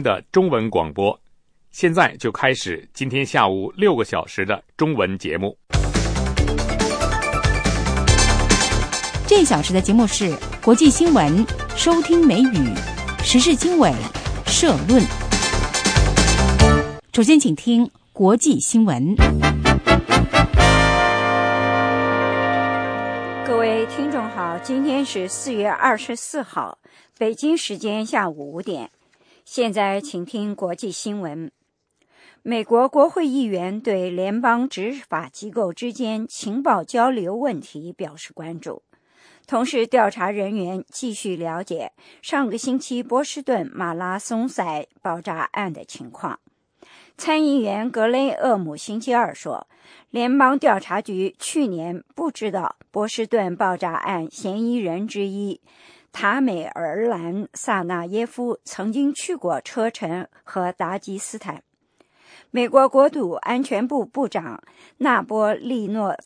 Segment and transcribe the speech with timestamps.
[0.00, 1.18] 的中文广播，
[1.70, 5.56] 现在就开始今天下午六个小时的中文节目。
[9.26, 12.74] 这一小时的节目是国际新闻、收听美语、
[13.22, 13.92] 时事经纬、
[14.46, 15.00] 社论。
[17.12, 19.14] 首先，请听国际新闻。
[23.46, 26.78] 各位听众好，今天是四月二十四号，
[27.16, 28.90] 北京时间下午五点。
[29.52, 31.50] 现在请听国际新闻。
[32.44, 38.84] 美国国会议员对联邦执法机构之间情报交流问题表示关注，
[39.48, 41.90] 同时调查人员继续了解
[42.22, 46.38] 上个星期波士顿马拉松赛爆炸案的情况。
[47.18, 49.66] 参议员格雷厄姆星期二说，
[50.10, 55.60] 联邦调查局去年不知道波士顿爆炸案嫌疑人之一。
[56.12, 61.62] 塔美尔兰·萨纳耶夫曾经去过车臣和达吉斯坦。
[62.50, 64.62] 美国国土安全部部长
[64.98, 66.16] 纳波利诺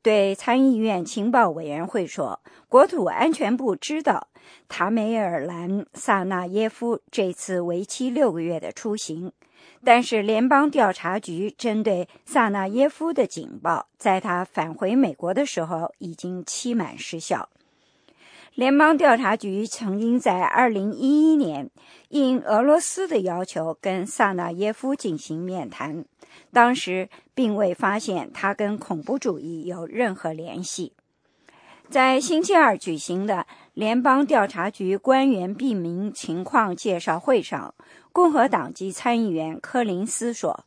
[0.00, 4.28] 对参议院情报委员会说：“国土安全部知道
[4.68, 9.32] 塔美尔兰·萨纳耶夫这次为期六个月的出行，
[9.84, 17.48] 但是联邦调查局针对萨纳耶夫的警报，在他返回美国的时候已经期满失效。”
[18.58, 21.70] 联邦调查局曾经在2011年
[22.08, 26.04] 应俄罗斯的要求跟萨纳耶夫进行面谈，
[26.52, 30.92] 当时并未发现他跟恐怖主义有任何联系。
[31.88, 37.72] 在星期二举行的联邦调查局官员避名情况介绍会上，
[38.10, 40.64] 共和党籍参议员柯林斯说：“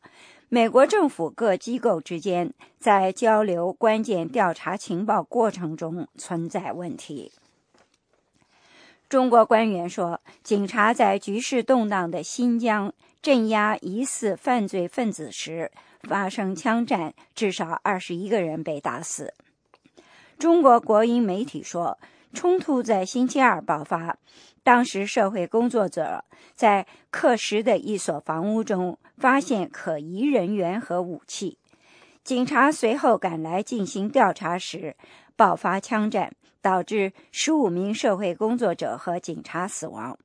[0.47, 7.34] 美国政府各机构之间在交流关键调查情报过程中存在问题。”
[9.12, 15.70] 中国官员说，警察在局势动荡的新疆镇压疑似犯罪分子时
[16.03, 19.34] 发生枪战，至少二十一个人被打死。
[20.40, 22.00] 中国国营媒体说，
[22.34, 24.18] 冲突在星期二爆发，
[24.63, 26.24] 当时社会工作者
[26.56, 31.57] 在克什的一所房屋中发现可疑人员和武器，
[32.24, 34.96] 警察随后赶来进行调查时
[35.36, 36.31] 爆发枪战。
[36.62, 40.18] 导致十五名社会工作者和警察死亡。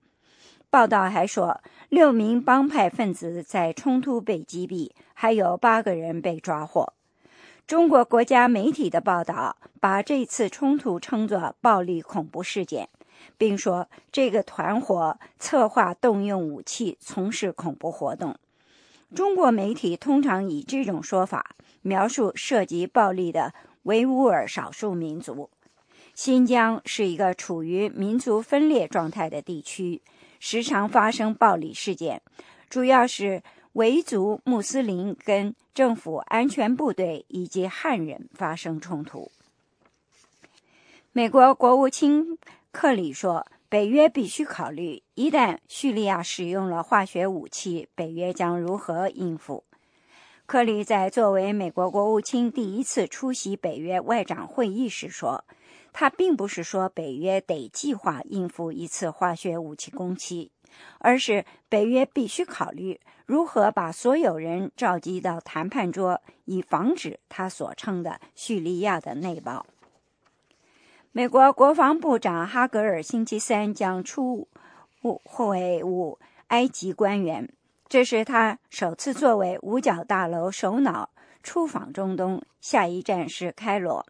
[0.69, 6.93] 报道还说，六名帮派分子在冲突被击毙，还有八个人被抓获。
[7.67, 12.89] 中国国家媒体的报道把这次冲突称作暴力恐怖事件，
[13.39, 18.37] 并说这个团伙策划动用武器从事恐怖活动。
[19.15, 23.55] 中国媒体通常以这种说法描述涉及暴力的
[23.85, 25.49] 维吾尔少数民族。
[26.17, 30.01] 新疆是一个处于民族分裂状态的地区，
[30.41, 32.23] 时常发生暴力事件，
[32.71, 33.43] 主要是
[33.75, 39.31] 维族穆斯林跟政府安全部队以及汉人发生冲突。
[41.13, 42.39] 美国国务卿
[42.73, 49.65] 克里说：“北约必须考虑，一旦叙利亚使用了化学武器，北约将如何应付。”
[50.47, 55.45] 克里在作为美国国务卿第一次出席北约外长会议时说。
[55.99, 60.53] 他并不是说北约得计划应付一次化学武器攻击，
[60.99, 69.65] 而是北约必须考虑如何把所有人召集到谈判桌，以防止他所称的叙利亚的内爆。
[71.13, 74.47] 美国国防部长哈格尔星期三将出
[75.01, 76.19] 会晤
[76.49, 77.49] 埃及官员，
[77.89, 81.09] 这是他首次作为五角大楼首脑
[81.43, 84.05] 出访中东，下一站是开罗。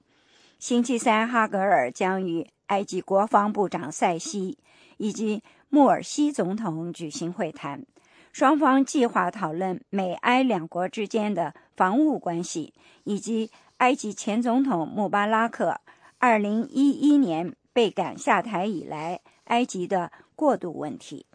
[0.59, 4.57] 星期三，哈格尔将与埃及国防部长塞西
[4.97, 7.85] 以及穆尔西总统举行会谈，
[8.33, 12.73] 双方计划讨论美埃两国之间的防务关系，
[13.05, 15.79] 以及埃及前总统穆巴拉克
[16.21, 21.27] 2011年被赶下台以来埃及的过渡问题。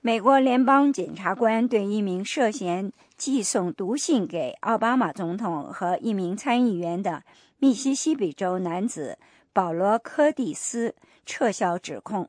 [0.00, 7.22] 美国联邦检察官对一名涉嫌寄送毒信给奥巴马总统和一名参议员的。
[7.62, 9.20] 密西西比州男子
[9.52, 12.28] 保罗·柯蒂斯撤销指控。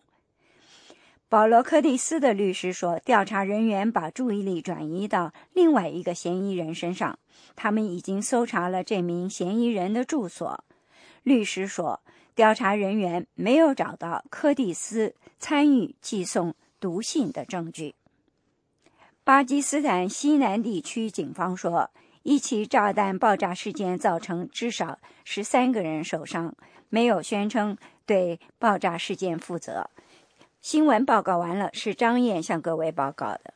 [1.28, 7.18] 保罗·柯蒂斯的律师说，调查人员把注意力转移到另外一个嫌疑人身上，
[7.56, 10.64] 他们已经搜查了这名嫌疑人的住所。
[11.24, 12.02] 律师说，
[12.36, 17.96] 调查人员没有找到柯蒂斯参与寄送毒信的证据。
[19.24, 21.90] 巴基斯坦西南地区警方说。
[22.24, 26.56] 一起炸弹爆炸事件造成至少十三个人受伤，
[26.88, 29.90] 没有宣称对爆炸事件负责。
[30.62, 33.54] 新闻报告完了，是张燕向各位报告的。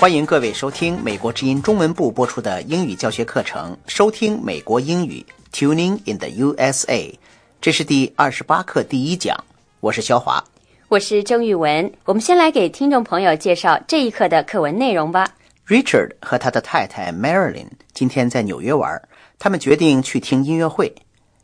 [0.00, 7.12] 欢迎各位收听美国之音中文部播出的英语教学课程，收听美国英语 Tuning in the USA，
[7.60, 9.36] 这是第二十八课第一讲，
[9.80, 10.42] 我是肖华。
[10.88, 15.28] 我是郑玉文，我们先来给听众朋友介绍这一课的课文内容吧。
[15.66, 19.00] Richard 和他的太太 Marilyn 今天在纽约玩，
[19.38, 20.94] 他们决定去听音乐会。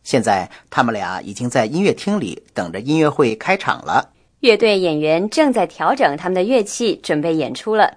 [0.02, 4.12] 现在他们俩已经在音乐厅里等着音乐会开场了。
[4.40, 7.92] 乐队演员正在调整他们的乐器，准备演出了。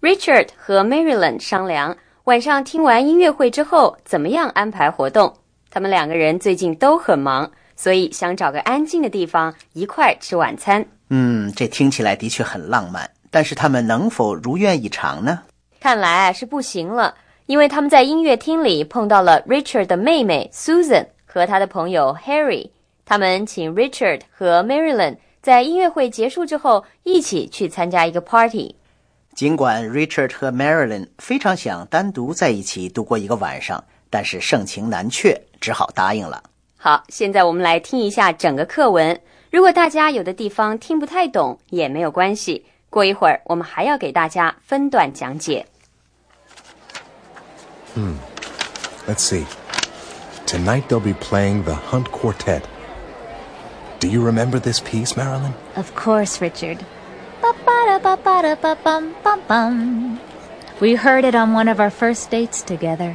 [0.00, 5.34] Richard 和 Marilyn 商量晚上听完音乐会之后怎么样安排活动。
[5.74, 10.86] 他们两个人最近都很忙，所以想找个安静的地方一块吃晚餐。
[11.10, 15.40] 嗯，这听起来的确很浪漫，但是他们能否如愿以偿呢？
[15.80, 17.12] 看来啊是不行了，
[17.46, 22.70] 因为他们在音乐厅里碰到了 Richard 的妹妹 Susan 和他的朋友 Harry。
[23.04, 28.76] 他们请 Richard 和 Marilyn 在音乐会结束之后一起去参加一个 party。
[29.34, 36.42] 尽管 Richard 和 Marilyn 非常想单独在一起度过一个晚上，但是盛情难却，只好答应了。
[36.76, 39.18] 好，现在我们来听一下整个课文。
[39.50, 42.66] 如果大家有的地方听不太懂，也没有关系。
[42.90, 45.64] 过一会儿，我们还要给大家分段讲解。
[47.96, 48.16] Hmm.
[49.08, 49.46] Let's see.
[50.46, 52.60] Tonight they'll be playing the Hunt Quartet.
[54.00, 55.54] Do you remember this piece, Marilyn?
[55.76, 56.80] Of course, Richard.
[60.78, 63.14] We heard it on one of our first dates together.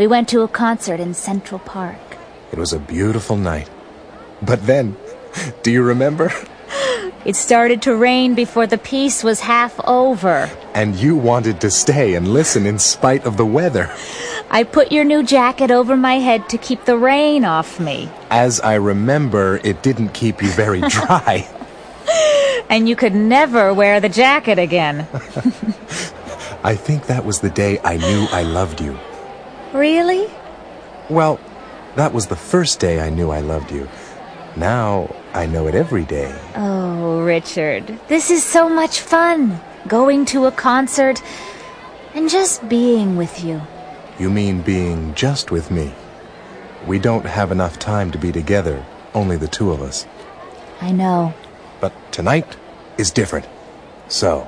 [0.00, 2.00] We went to a concert in Central Park.
[2.52, 3.68] It was a beautiful night.
[4.40, 4.96] But then,
[5.62, 6.32] do you remember?
[7.22, 10.48] It started to rain before the piece was half over.
[10.72, 13.94] And you wanted to stay and listen in spite of the weather.
[14.50, 18.08] I put your new jacket over my head to keep the rain off me.
[18.30, 21.46] As I remember, it didn't keep you very dry.
[22.70, 25.06] And you could never wear the jacket again.
[26.64, 28.98] I think that was the day I knew I loved you.
[29.72, 30.28] Really?
[31.08, 31.40] Well,
[31.96, 33.88] that was the first day I knew I loved you.
[34.56, 36.34] Now I know it every day.
[36.56, 39.60] Oh, Richard, this is so much fun.
[39.86, 41.22] Going to a concert
[42.14, 43.60] and just being with you.
[44.18, 45.94] You mean being just with me?
[46.86, 48.84] We don't have enough time to be together,
[49.14, 50.06] only the two of us.
[50.80, 51.32] I know.
[51.80, 52.56] But tonight
[52.98, 53.46] is different.
[54.08, 54.40] So,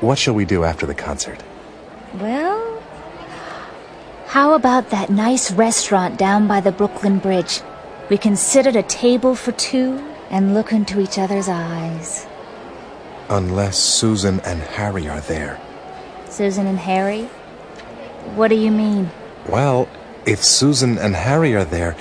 [0.00, 1.42] what shall we do after the concert?
[2.14, 2.81] Well,
[4.32, 7.60] how about that nice restaurant down by the Brooklyn Bridge?
[8.08, 12.26] We can sit at a table for two and look into each other's eyes.
[13.28, 15.60] Unless Susan and Harry are there.
[16.30, 17.24] Susan and Harry?
[18.34, 19.10] What do you mean?
[19.50, 19.86] Well,
[20.24, 21.94] if Susan and Harry are there,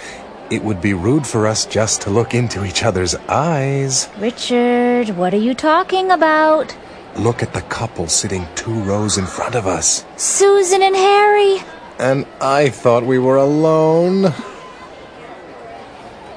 [0.49, 4.07] it would be rude for us just to look into each other's eyes.
[4.17, 6.77] Richard, what are you talking about?
[7.17, 10.05] Look at the couple sitting two rows in front of us.
[10.15, 11.59] Susan and Harry!
[12.01, 14.33] And I thought we were alone.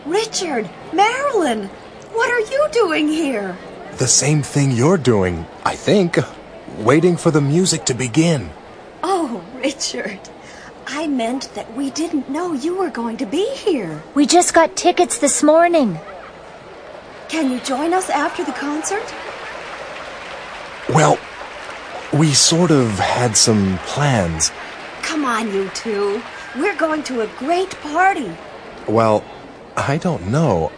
[0.05, 1.69] Richard, Marilyn,
[2.13, 3.57] what are you doing here?
[3.97, 6.19] The same thing you're doing, I think.
[6.81, 8.51] Waiting for the music to begin.
[9.03, 10.21] Oh, Richard,
[10.87, 14.03] I meant that we didn't know you were going to be here.
[14.15, 15.99] We just got tickets this morning.
[17.31, 19.15] Can you join us after the concert?
[20.91, 21.19] Well,
[22.13, 24.53] we sort of had some plans.
[25.05, 26.21] Come on, you two.
[26.57, 28.31] We're going to a great party.
[28.89, 29.23] Well,
[29.77, 30.73] I don't know.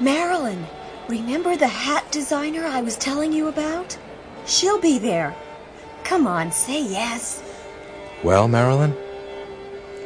[0.00, 0.66] Marilyn,
[1.08, 3.96] remember the hat designer I was telling you about?
[4.46, 5.34] She'll be there.
[6.04, 7.42] Come on, say yes.
[8.24, 8.96] Well, Marilyn?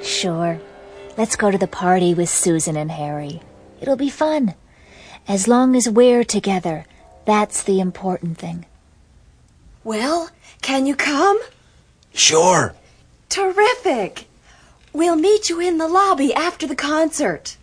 [0.02, 0.60] Sure.
[1.16, 3.40] Let's go to the party with Susan and Harry.
[3.80, 4.54] It'll be fun.
[5.28, 6.86] As long as we're together,
[7.24, 8.66] that's the important thing.
[9.84, 11.40] Well, can you come?
[12.12, 12.74] Sure.
[13.30, 14.24] Terrific.
[14.92, 17.54] We'll meet you in the lobby after the concert.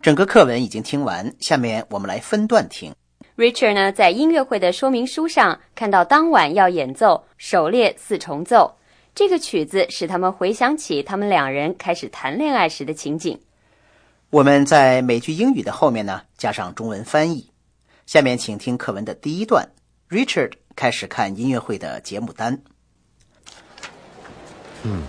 [0.00, 2.94] 整个课文已经听完，下面我们来分段听。
[3.36, 8.76] Richard 呢，在音乐会的说明书上看到当晚要演奏首列四重奏，
[9.16, 13.36] 这个曲子使他们回想起他们两人开始谈恋爱时的情景。
[14.30, 17.50] 我们在每句英语的后面呢加上中文翻译。
[18.06, 19.68] 下面请听课文的第一段
[20.08, 22.62] ，Richard 开始看音乐会的节目单。
[24.84, 25.02] 嗯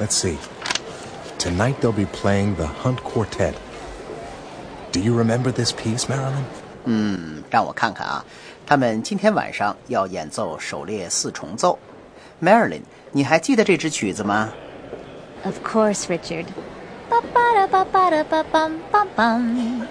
[0.00, 0.36] Let's see.
[1.38, 3.54] Tonight they'll be playing the Hunt Quartet.
[4.90, 6.42] Do you remember this piece, Marilyn?
[6.86, 8.24] 嗯，让我看看啊，
[8.66, 11.78] 他们今天晚上要演奏狩猎四重奏。
[12.42, 14.52] Marilyn，你还记得这支曲子吗
[15.44, 16.46] ？Of course, Richard.
[17.09, 19.87] Ba-ba-da-ba-ba-da-ba-bum-bum-bum.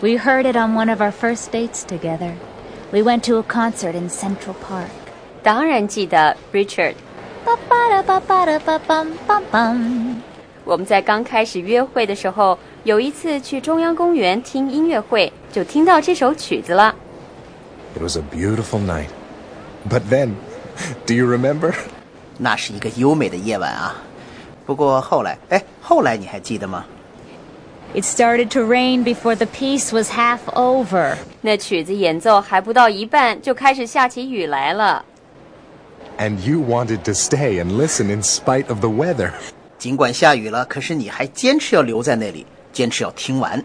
[0.00, 2.34] We heard it on one of our first dates together.
[2.92, 4.88] We went to a concert in Central Park.
[5.42, 6.94] 当然记得，Richard。
[7.44, 10.14] Ba-ba-da-ba-ba-da-ba-bum-bum-bum.
[10.64, 16.94] 我们在刚开始约会的时候，有一次去中央公园听音乐会，就听到这首曲子了。
[17.96, 19.08] It was a beautiful night.
[19.88, 20.34] But then,
[21.06, 21.74] do you remember?
[22.38, 23.96] 那是一个优美的夜晚啊。
[24.66, 26.84] 不过后来，哎，后来你还记得吗？
[27.94, 31.16] It started to rain before the piece was half over.
[31.42, 35.04] 那曲子演奏还不到一半，就开始下起雨来了。
[36.18, 39.32] And you wanted to stay and listen in spite of the weather.
[39.78, 43.62] 尽管下雨了，可是你还坚持要留在那里，坚持要听完。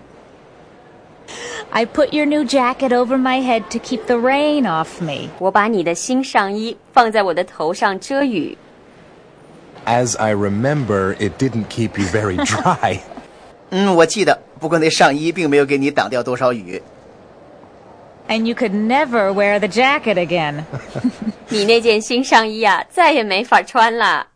[1.69, 5.29] I put your new jacket over my head to keep the rain off me.
[5.39, 8.57] 我把你的新上衣放在我的头上遮雨。
[9.85, 12.99] As I remember, it didn't keep you very dry.
[13.69, 16.81] 嗯，我记得，不过那上衣并没有给你挡掉多少雨。
[18.27, 20.63] And you could never wear the jacket again.
[21.47, 24.27] 你那件新上衣啊，再也没法穿了。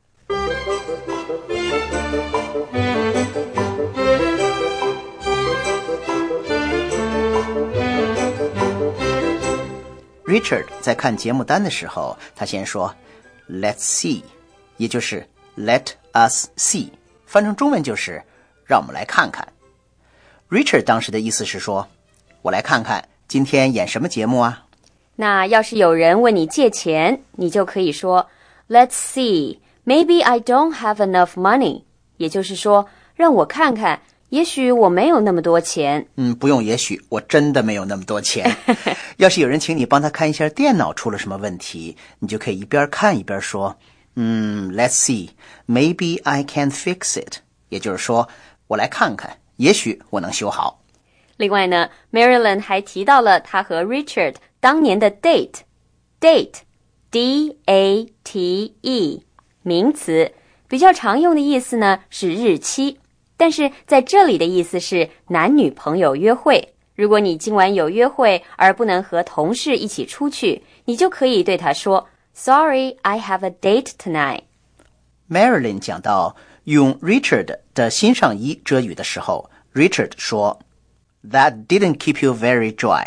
[10.25, 12.96] Richard 在看节目单的时候，他先说
[13.50, 14.24] "Let's see"，
[14.78, 16.91] 也就是 "Let us see"，
[17.27, 18.23] 翻成中文就是
[18.65, 19.47] “让我们来看看”。
[20.51, 21.89] Richard 当时的意思是说
[22.43, 24.65] ：“我来看看今天演什么节目啊
[25.17, 28.29] 那要是有人问你借钱，你就可以说
[28.69, 31.83] "Let's see, maybe I don't have enough money"，
[32.19, 38.55] 也就是说，让我看看，也许我没有那么多钱。？”嗯，不用，也许我真的没有那么多钱。
[39.17, 43.75] 要是有人请你帮他看一下电脑出了什么问题，你就可以一边看一边说
[44.17, 45.31] ：“嗯，Let's see,
[45.69, 47.37] maybe I can fix it。”
[47.69, 48.29] 也就是说，
[48.67, 50.83] 我来看看，也许我能修好。
[51.37, 59.23] 另外呢，Marilyn 还提到了他和 Richard 当年的 date，date，d a t e，
[59.63, 60.33] 名词，
[60.67, 62.97] 比较常用的意思呢是日期，
[63.37, 66.73] 但是在这里的意思是男女朋友约会。
[66.95, 74.43] 如果你今晚有约会而不能和同事一起出去，你就可以对他说：“Sorry, I have a date tonight。”
[75.31, 80.61] Marilyn 讲到用 Richard 的新上衣遮雨的时候，Richard 说
[81.28, 83.07] ：“That didn't keep you very dry。”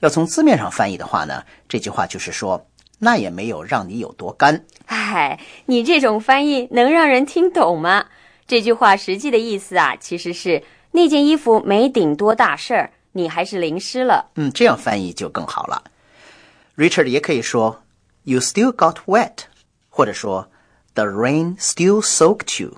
[0.00, 2.66] 要从字面上翻译的话呢，这句话就是说，
[2.98, 4.64] 那也没有让你有多干。
[4.86, 8.06] 哎，你这种翻译能让人听懂吗？
[8.46, 14.30] 这句话实际的意思啊，其实是那件衣服没顶多大事儿，你还是淋湿了。
[14.36, 15.82] 嗯，这样翻译就更好了。
[16.76, 17.82] Richard 也可以说
[18.28, 19.44] “You still got wet”，
[19.88, 20.50] 或者说
[20.92, 22.74] “The rain still soaked you”。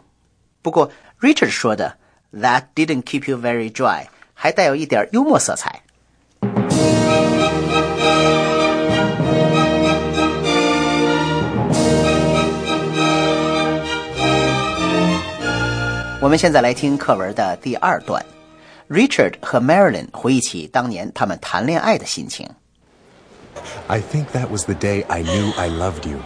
[0.63, 1.97] 不过 Richard 说的
[2.33, 5.83] “That didn't keep you very dry” 还带有一点幽默色彩。
[16.21, 18.25] 我们现在来听课文的第二段。
[18.89, 22.49] Richard 和 Marilyn 回忆起当年他们谈恋爱的心情。
[23.88, 26.20] I think that was the day I knew I loved you.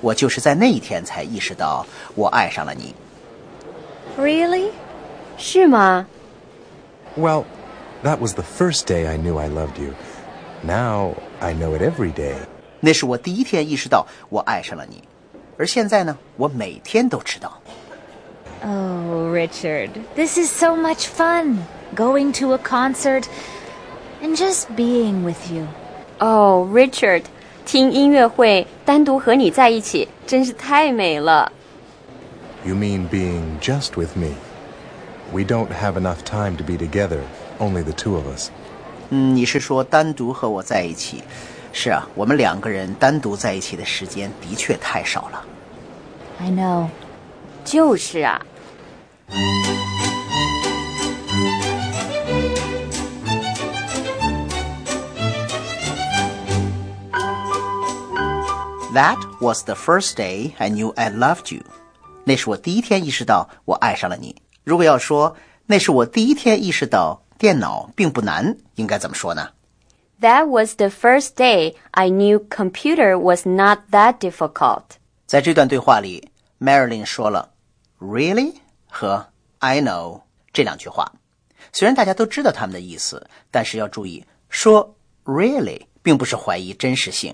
[0.00, 2.94] 我就是在那一天才意识到我爱上了你。
[4.18, 4.70] Really?
[5.36, 6.06] 是吗？
[7.16, 7.44] Well,
[8.02, 9.94] that was the first day I knew I loved you.
[10.62, 12.34] Now I know it every day.
[12.80, 15.02] 那是我第一天意识到我爱上了你，
[15.58, 17.60] 而现在呢，我每天都知道。
[18.62, 21.58] Oh, Richard, this is so much fun.
[21.94, 23.24] Going to a concert
[24.22, 25.66] and just being with you.
[26.21, 27.25] 哦、r i c h a r d
[27.65, 31.51] 听音乐会，单独和你在一起，真是太美了。
[32.63, 34.35] You mean being just with me?
[35.33, 37.21] We don't have enough time to be together,
[37.57, 38.49] only the two of us.
[39.09, 41.23] 嗯，你是说单独和我在一起？
[41.73, 45.43] 是啊，我们两个人单独在一起的时间的确太少了。
[46.39, 46.87] I know.
[47.65, 48.39] 就是啊，
[58.93, 61.63] That was the first day I knew I loved you。
[62.25, 64.35] 那是我第一天意识到我爱上了你。
[64.65, 69.51] 如果要说那是我第一天意识到电脑并不难，应该怎么说呢
[70.19, 74.83] ？That was the first day I knew computer was not that difficult.
[75.25, 76.29] 在这段对话里
[76.59, 77.51] ，Marilyn 说了
[78.01, 78.55] “really”
[78.89, 79.27] 和
[79.59, 81.13] I know 这两句话。
[81.71, 84.93] 虽然大家都知道他们的意思，但是要注意，说
[85.23, 87.33] really 并不是怀疑真实性，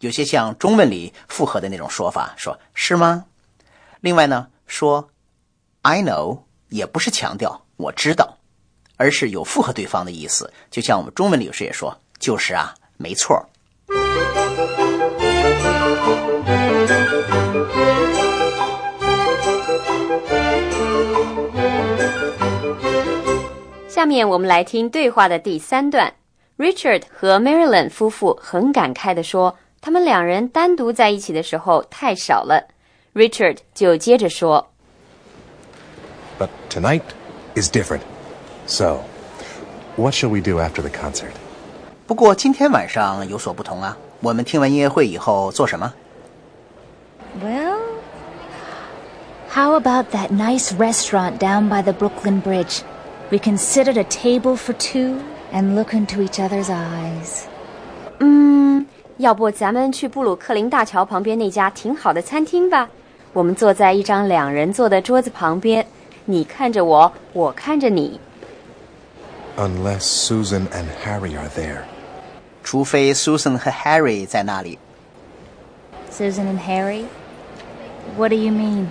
[0.00, 3.24] 有些像中文里复合的那种说法，说是吗？
[4.00, 5.10] 另外呢，说
[5.82, 8.38] I know 也不是强调我知道，
[8.96, 13.44] 而是有附和对方的意思，就像我们中文里有时也说就是啊，没错。
[23.88, 26.14] 下面我们来听对话的第三段。
[26.56, 32.67] Richard 和 Marilyn 夫妇很感慨地说：“他们两人单独在一起的时候太少了。”
[33.13, 34.65] Richard 就接着说：“
[36.39, 37.03] But tonight
[37.55, 38.01] is different.
[38.65, 39.01] So,
[39.95, 41.33] what shall we do after the concert?”
[42.07, 43.97] 不过今天晚上有所不同啊！
[44.21, 45.93] 我们听完音乐会以后做什么？
[47.41, 47.79] Well,
[49.49, 52.81] how about that nice restaurant down by the Brooklyn Bridge?
[53.31, 55.19] We can sit at a table for two
[55.51, 57.43] and look into each other's eyes.
[58.19, 58.85] 嗯，
[59.17, 62.89] 要不咱们去布鲁克林大桥旁边那家挺好的餐厅吧？
[63.31, 65.85] 我们坐在一张两人坐的桌子旁边，
[66.25, 68.19] 你看着我，我看着你。
[69.57, 71.83] Unless Susan and Harry are there.
[72.63, 74.79] 除非 Susan 和 Harry 在那里。
[76.11, 77.05] Susan and Harry?
[78.17, 78.87] What do you mean?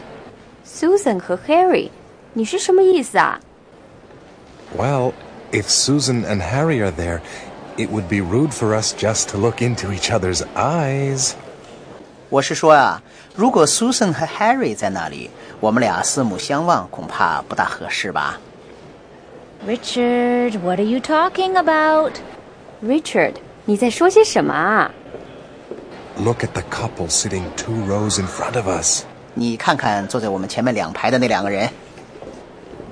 [0.65, 1.91] Susan 和 Harry，
[2.33, 3.41] 你是什么意思啊？
[4.77, 5.13] well,
[5.53, 7.21] if Susan and Harry are there,
[7.77, 11.33] it would be rude for us just to look into each other's eyes.
[12.29, 13.03] 我是说啊，
[13.35, 15.31] 如果 Susan 和 Harry 在那里，
[15.61, 18.39] 我们俩四目相望，恐怕不大合适吧？
[19.67, 22.13] Richard, what are you talking about?
[22.83, 24.91] Richard, 你在说些什么啊？
[26.19, 29.05] Look at the couple sitting two rows in front of us.
[29.35, 31.71] 你看看坐在我们前面两排的那两个人。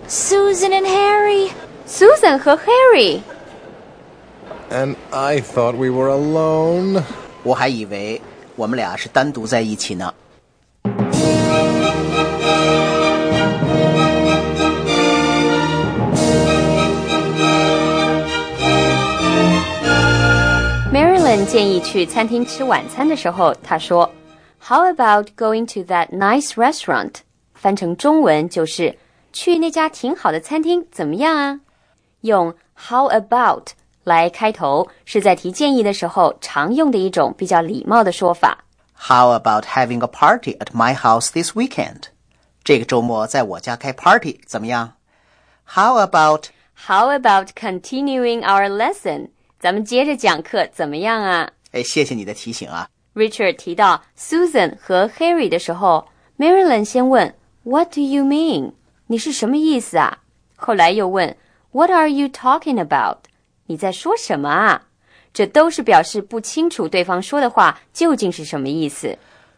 [0.09, 1.51] Susan and Harry.
[1.87, 3.21] Susan 和 Harry。
[4.71, 7.03] And I thought we were alone。
[7.43, 8.21] 我还以为
[8.57, 10.15] 我们俩是单独在一起呢。
[20.93, 24.11] Marilyn 建议去餐厅吃晚餐的时候，她说：“
[24.61, 27.15] How about going to that nice restaurant？”
[27.55, 28.97] 翻成中文就是
[29.33, 31.61] 去那家挺好的餐厅怎么样啊？
[32.23, 33.69] 用 How about
[34.06, 38.60] 来开头，是在提建议的时候常用的一种比较礼貌的说法。
[38.98, 42.04] How about having a party at my house this weekend？
[42.64, 44.94] 这个周末在我家开 party 怎么样
[45.66, 46.46] ？How about
[46.88, 49.30] How about continuing our lesson？
[49.60, 51.52] 咱们接着讲课怎么样啊？
[51.72, 52.88] 哎，谢谢你的提醒啊。
[53.16, 58.74] Richard 提到 Susan 和 Harry 的时候，Marilyn 先问 What do you mean？
[59.08, 60.20] 你是什么意思啊？
[60.56, 61.36] 后来又问
[61.72, 63.18] What are you talking about？
[63.68, 64.84] 你在说什么啊？
[65.34, 69.18] 这都是表示不清楚对方说的话究竟是什么意思。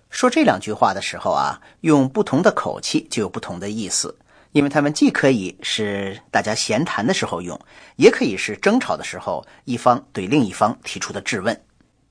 [0.09, 4.17] 说这两句话的时候啊，用不同的口气就有不同的意思，
[4.53, 7.59] 因为他们既可以是大家闲谈的时候用，
[7.97, 11.61] 也可以是争吵的时候一方对另一方提出的质问。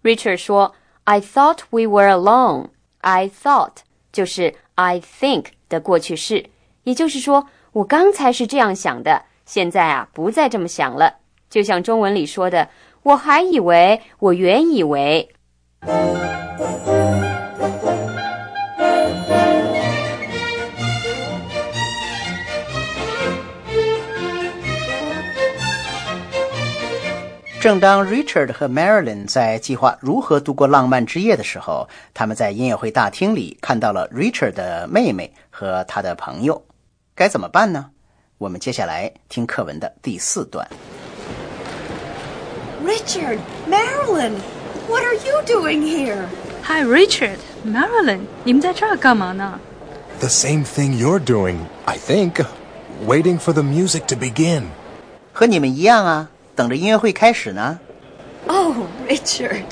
[0.03, 2.69] Richard 说：“I thought we were alone.
[3.01, 3.79] I thought
[4.13, 6.51] 就是 I think 的过去式，
[6.85, 11.15] 也就是说我刚才是这样想的。”现在啊，不再这么想了。
[11.49, 12.69] 就像中文里说的，
[13.03, 15.29] 我还以为，我原以为。
[27.59, 36.65] 正当 Richard 和 Marilyn 在计划如何度过浪漫之夜的时候，他们在音乐会大厅里看到了 Richard 的妹妹和他的朋友，
[37.17, 37.91] 该怎么办呢？
[38.39, 40.69] 我们接下来听课文的第四段。
[42.86, 44.36] Richard, Marilyn,
[44.88, 46.28] what are you doing here?
[46.64, 49.60] Hi, Richard, Marilyn，你们在这儿干嘛呢？
[50.20, 52.46] The same thing you're doing, I think,
[53.06, 54.64] waiting for the music to begin.
[55.34, 57.80] 和你们一样啊，等着音乐会开始呢。
[58.48, 58.76] Oh,
[59.08, 59.66] Richard,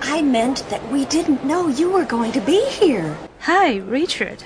[0.00, 3.14] I meant that we didn't know you were going to be here.
[3.42, 4.38] Hi, Richard，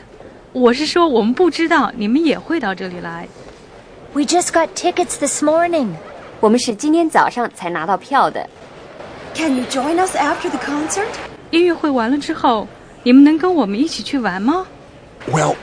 [0.53, 3.29] 我是说我们不知道你们也会到这里来。
[4.15, 5.89] we just got tickets this morning.
[6.41, 8.49] 我们是今天早上才拿到票的。
[9.35, 11.07] Can you join us after the concert?
[11.51, 12.69] 音乐会完了之后，
[13.03, 14.67] 你们能跟我们一起去玩吗？
[15.31, 15.57] Well,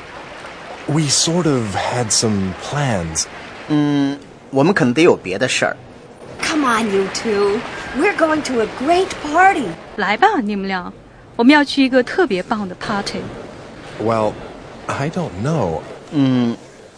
[0.88, 3.26] we sort of had some plans.
[3.68, 4.18] 嗯，
[4.50, 5.78] 我们可能得有别的事儿。
[6.42, 7.60] Come on, you two.
[7.98, 9.68] We're going to a great party.
[9.98, 10.92] 来吧，你们俩，
[11.36, 14.34] 我们要去一个特别棒的 party。Well,
[14.88, 15.82] I don't know.
[16.12, 16.58] 嗯，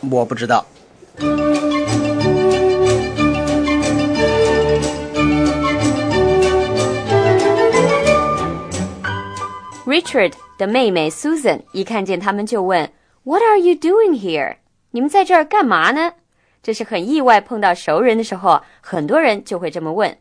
[0.09, 0.65] 我不知道。
[9.88, 12.92] Richard 的妹妹 Susan 一看见他们就问
[13.24, 14.56] ：“What are you doing here？”
[14.90, 16.12] 你们在这儿干嘛呢？
[16.62, 20.14] 这是很意外，碰到熟人的时候，很多人就会这么问。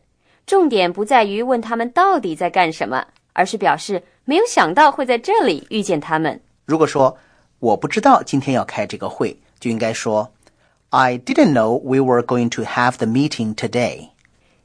[0.46, 3.04] 重点不在于问他们到底在干什么，
[3.34, 6.40] 而是表示没有想到会在这里遇见他们。
[6.64, 7.18] 如果说
[7.58, 10.32] 我不知道今天要开这个会，就应该说
[10.88, 14.08] I didn't know we were going to have the meeting today.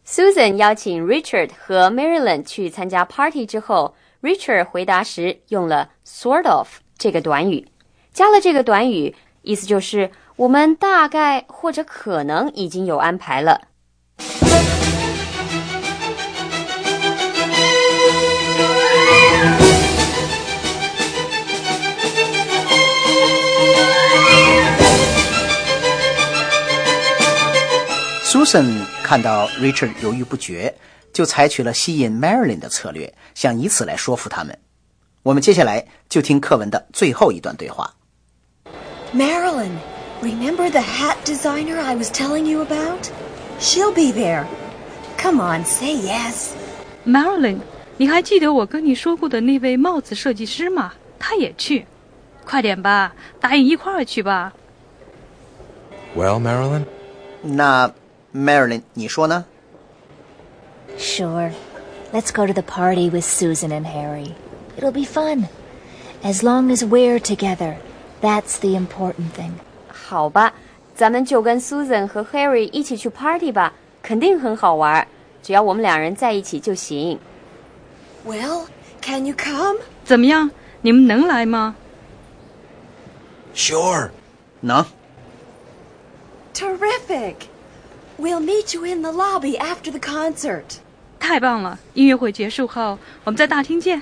[0.05, 7.67] Susan 邀请 Richard 和 Marilyn 去参加 party 之后，Richard 回答时用了 sort of 这个短语，
[8.13, 13.67] 加了这个短语，意思就是我们大概或者可能已经有安排了。
[28.25, 30.73] Susan 看到 Richard 犹豫不决，
[31.12, 34.58] 就采取了吸引 Marilyn 的策略，想以此来说服他们。
[35.22, 37.94] 我们接下来就听课文的最后一段对话。
[39.12, 39.72] Marilyn,
[40.22, 43.10] remember the hat designer I was telling you about?
[43.60, 44.44] She'll be there.
[45.16, 46.50] Come on, say yes.
[47.04, 47.58] Marilyn，
[47.96, 50.92] 你还记得我跟你说过的那位帽子设计师吗？
[51.18, 51.86] 他也去，
[52.44, 54.52] 快点吧，答应一块儿去吧。
[56.16, 56.84] Well, Marilyn?
[57.42, 57.92] 那
[58.32, 59.44] Marilyn，你说呢？
[60.96, 61.52] Sure.
[62.12, 64.34] Let's go to the party with Susan and Harry.
[64.76, 65.48] It'll be fun.
[66.22, 67.76] As long as we're together,
[68.20, 69.52] that's the important thing.
[69.88, 70.54] 好吧，
[70.96, 75.06] 咱们就跟 Susan 和 Harry 一起去 party 吧，肯定很好玩。
[75.42, 77.18] 只要我们两人在一起就行。
[78.26, 78.66] Well,
[79.00, 79.78] can you come?
[80.04, 80.50] 怎么样？
[80.80, 81.76] 你们能来吗？
[83.54, 84.10] Sure.
[84.60, 84.84] 能。
[86.54, 87.34] Terrific.
[88.19, 90.77] We'll meet you in the lobby after the concert.
[91.19, 91.79] 太棒了！
[91.93, 94.01] 音乐会结束后，我们在大厅见。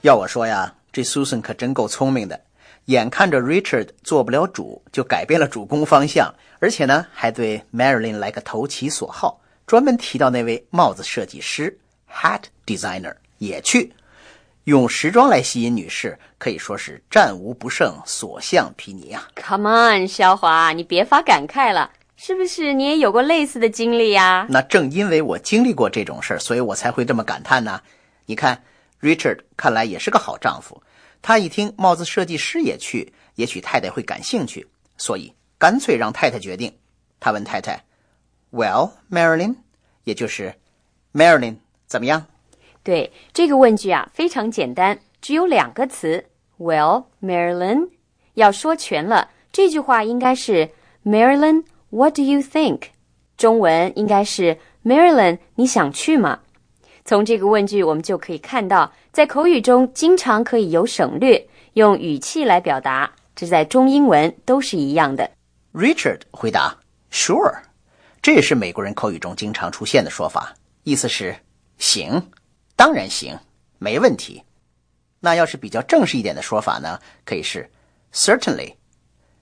[0.00, 2.40] 要我说呀，这 Susan 可真够聪明的，
[2.86, 11.76] 眼看着 Richard 做不了主，就改变了主攻方向，而且呢，还对 Marilyn 来个投其所好，专门提到那位帽子设计师
[12.08, 13.92] hat designer 也去，
[14.66, 24.44] 用时装来吸引女士，可以说是战无不胜，所向披靡啊！Come on，肖华，你别发感慨了，是不是你也有过类似的经历呀？
[24.50, 27.80] 那正因为我经历过这种事儿，所以我才会这么感叹呢。
[28.24, 28.60] 你看
[29.00, 30.82] ，Richard 看来也是个好丈夫。
[31.22, 34.66] 他一听帽子设计师也去，也许太太会感兴趣，
[34.98, 36.76] 所以干脆让太太决定。
[37.20, 37.80] 他问太太
[38.50, 39.54] ：“Well, Marilyn，
[40.02, 40.52] 也就是
[41.14, 42.26] Marilyn 怎么样
[42.86, 46.24] 对，这个问句啊非常简单，只有两个词。
[46.56, 47.88] Well, Marilyn，
[48.34, 50.70] 要说全了，这句话应该是
[51.04, 52.82] Marilyn，What do you think？
[53.36, 56.38] 中文应该是 Marilyn，你想去吗？
[57.04, 65.28] 从这个问句，我们就可以看到，在口语中经常可以有省略，用语气来表达，这在中英文都是一样的。
[65.74, 66.76] ？”Richard 回答
[67.10, 67.52] ：“Sure。”
[68.22, 71.34] 这也是美国人口语中经常出现的说法，意思是
[71.78, 72.22] “行，
[72.76, 73.38] 当然行，
[73.78, 74.42] 没问题”。
[75.18, 77.68] 那要是比较正式一点的说法呢，可以是
[78.12, 78.74] “Certainly”。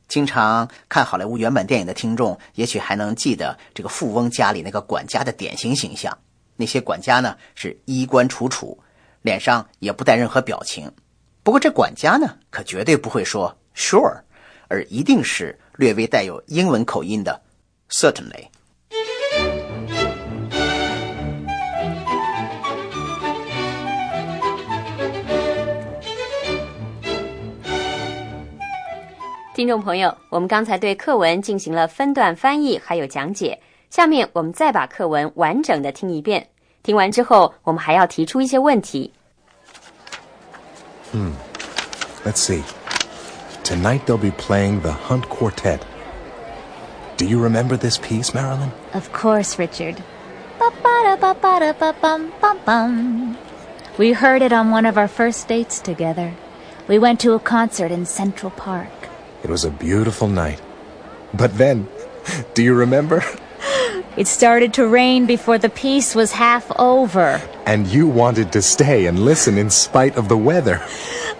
[0.06, 6.16] 经常看好莱坞原版电影的听众，也许还能记得这个富翁家里那个管家的典型形象。
[6.56, 8.78] 那些管家呢是衣冠楚楚，
[9.22, 10.90] 脸上也不带任何表情。
[11.42, 14.20] 不过这管家呢，可绝对不会说 “sure”，
[14.68, 17.42] 而一定是略微带有英文口音的
[17.90, 18.46] “certainly”。
[29.54, 33.56] 听众朋友，我们刚才对课文进行了分段翻译，还有讲解。
[33.88, 36.44] 下面我们再把课文完整的听一遍。
[36.82, 39.12] 听完之后，我们还要提出一些问题。
[41.12, 41.32] 嗯
[42.24, 42.64] ，Let's see.
[43.62, 45.78] Tonight they'll be playing the Hunt Quartet.
[47.16, 48.70] Do you remember this piece, Marilyn?
[48.92, 49.98] Of course, Richard.
[53.96, 56.32] We heard it on one of our first dates together.
[56.88, 58.88] We went to a concert in Central Park.
[59.44, 60.60] It was a beautiful night.
[61.34, 61.86] But then,
[62.54, 63.22] do you remember?
[64.16, 67.42] It started to rain before the piece was half over.
[67.66, 70.80] And you wanted to stay and listen in spite of the weather.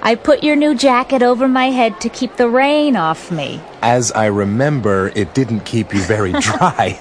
[0.02, 3.60] I put your new jacket over my head to keep the rain off me.
[3.80, 6.98] As I remember, it didn't keep you very dry.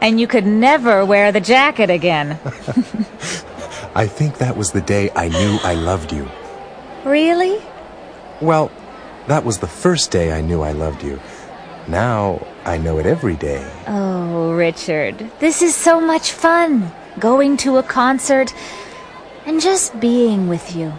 [0.00, 2.38] and you could never wear the jacket again.
[3.96, 6.30] I think that was the day I knew I loved you.
[7.04, 7.60] Really?
[8.40, 8.70] Well,
[9.28, 11.20] that was the first day I knew I loved you.
[11.88, 13.70] Now I know it every day.
[13.86, 16.92] Oh, Richard, this is so much fun.
[17.18, 18.52] Going to a concert
[19.46, 20.92] and just being with you.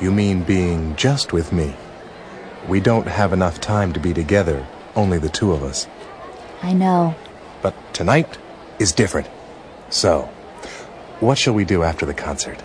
[0.00, 1.74] You mean being just with me?
[2.68, 5.86] We don't have enough time to be together, only the two of us.
[6.62, 7.14] I know.
[7.62, 8.38] But tonight
[8.78, 9.28] is different.
[9.90, 10.22] So,
[11.20, 12.62] what shall we do after the concert?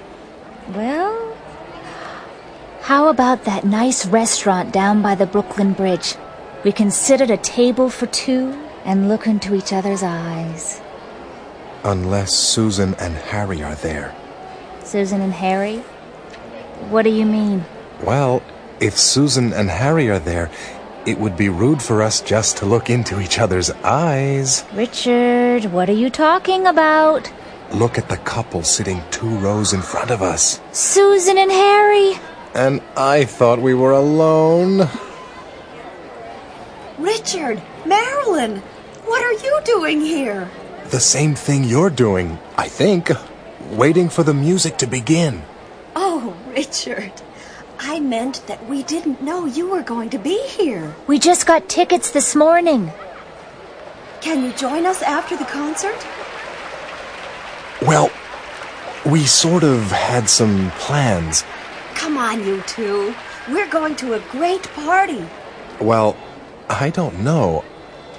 [0.70, 1.29] Well,
[2.90, 6.16] how about that nice restaurant down by the Brooklyn Bridge?
[6.64, 10.82] We can sit at a table for two and look into each other's eyes.
[11.84, 14.16] Unless Susan and Harry are there.
[14.84, 15.78] Susan and Harry?
[16.90, 17.64] What do you mean?
[18.02, 18.42] Well,
[18.80, 20.50] if Susan and Harry are there,
[21.06, 24.66] it would be rude for us just to look into each other's eyes.
[24.74, 27.32] Richard, what are you talking about?
[27.72, 30.60] Look at the couple sitting two rows in front of us.
[30.72, 32.18] Susan and Harry!
[32.54, 34.90] And I thought we were alone.
[36.98, 38.58] Richard, Marilyn,
[39.06, 40.50] what are you doing here?
[40.90, 43.12] The same thing you're doing, I think.
[43.72, 45.44] Waiting for the music to begin.
[45.96, 47.14] Oh, Richard.
[47.80, 50.94] I meant that we didn't know you were going to be here.
[51.08, 52.92] We just got tickets this morning.
[54.20, 55.96] Can you join us after the concert?
[57.82, 58.12] Well,
[59.06, 61.46] we sort of had some plans.
[62.00, 63.14] Come on, you two.
[63.50, 65.22] We're going to a great party.
[65.82, 66.16] Well,
[66.70, 67.66] I don't know.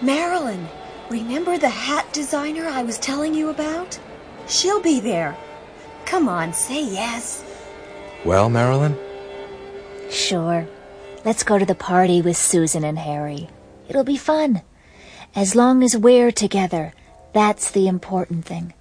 [0.02, 0.68] Marilyn,
[1.08, 3.98] remember the hat designer I was telling you about?
[4.46, 5.34] She'll be there.
[6.04, 7.42] Come on, say yes.
[8.22, 8.98] Well, Marilyn?
[10.10, 10.68] Sure.
[11.24, 13.48] Let's go to the party with Susan and Harry.
[13.88, 14.60] It'll be fun.
[15.34, 16.92] As long as we're together,
[17.32, 18.74] that's the important thing.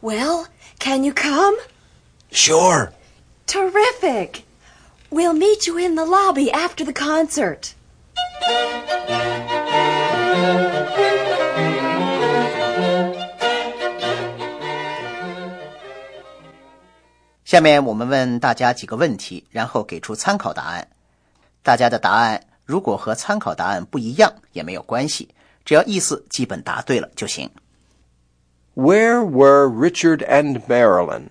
[0.00, 0.46] Well,
[0.78, 1.58] can you come?
[2.30, 2.92] Sure.
[3.49, 4.43] Terrific.
[5.09, 7.73] We'll meet you in the lobby after the concert.
[17.45, 20.87] 下面我们问大家几个问题，然后给出参考答案。
[21.61, 25.29] 大家的答案如果和参考答案不一样也没有关系，
[25.63, 27.49] 只要意思基本答对了就行。
[28.75, 31.29] Where were Richard and Marilyn?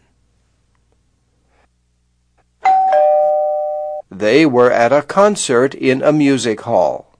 [4.12, 7.16] They were at a concert in a music hall.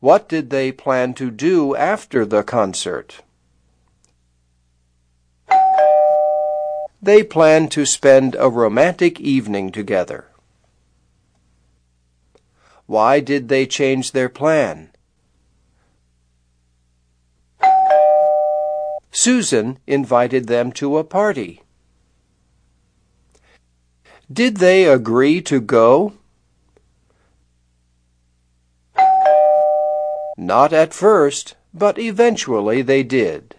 [0.00, 3.22] What did they plan to do after the concert?
[7.00, 10.26] They planned to spend a romantic evening together.
[12.86, 14.90] Why did they change their plan?
[19.12, 21.62] Susan invited them to a party.
[24.30, 26.12] Did they agree to go?
[30.36, 33.54] Not at first, but eventually they did.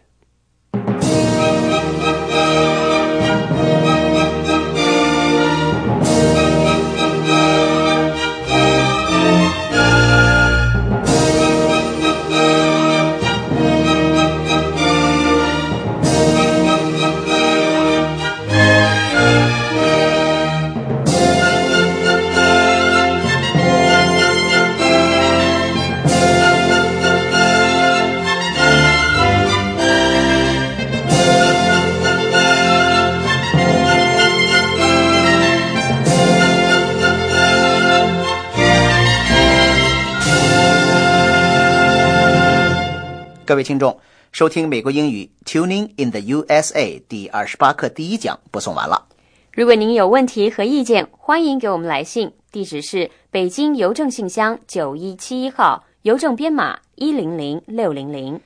[43.49, 43.99] 各位听众，
[44.31, 49.07] 收听美国英语 Tuning in the USA 第二十八课第一讲播送完了。
[49.51, 58.39] 如果您有问题和意见，欢迎给我们来信，地址是北京邮政信箱九一七一号，邮政编码一零零六零零。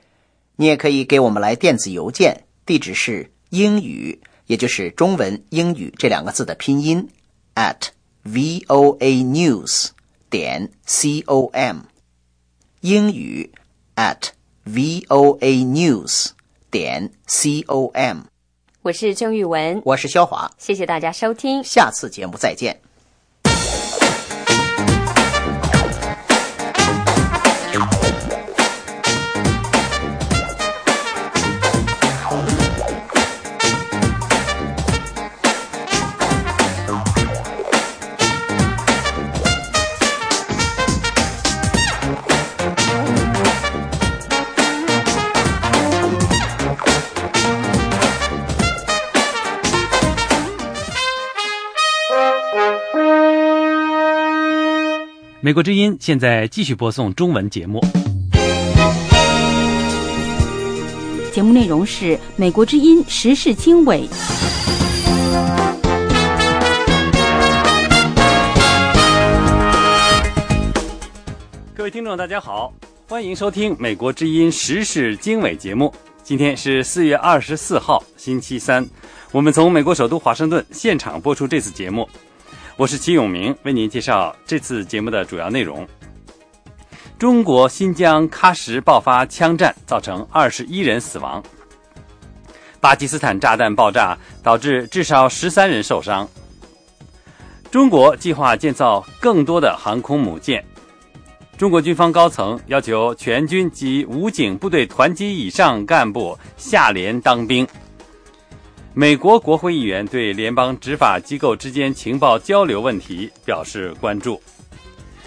[0.56, 7.06] 你也可以给我们来电子邮件，地址是英语，也就是中文英语这两个字的拼音
[7.56, 7.88] at
[8.24, 9.88] voa news
[10.30, 11.80] 点 com，
[12.80, 13.52] 英语
[13.96, 14.28] at
[14.64, 16.30] voa news
[16.70, 18.18] 点 com。
[18.82, 21.62] 我是郑玉文，我是肖华，谢谢大家收听。
[21.64, 22.80] 下次节目再见。
[55.44, 57.78] 美国之音现在继续播送中文节目。
[61.34, 64.08] 节目内容是《美国之音时事经纬》。
[71.74, 72.72] 各位听众，大家好，
[73.06, 75.92] 欢迎收听《美国之音时事经纬》节目。
[76.22, 78.82] 今天是四月二十四号，星期三。
[79.30, 82.08] 我们从美国首都华盛顿现场播出这次节目。
[82.76, 85.86] 我是齐永明，为您介绍这次节目的主要内容。
[87.16, 91.40] 中国新疆喀什爆发枪战，造成二十一人死亡。
[92.80, 96.28] 巴基斯坦炸弹爆炸导致至少十三人受伤。
[97.70, 100.62] 中国计划建造更多的航空母舰。
[101.56, 107.64] 中国军方高层要求全军及武警部队团级以上干部下连当兵。
[108.96, 114.40] 美国国会议员对联邦执法机构之间情报交流问题表示关注。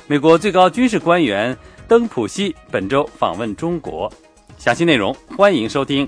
[0.08, 4.10] 美国最高军事官员登普西本周访问中国，
[4.58, 6.08] 详细内容欢迎收听。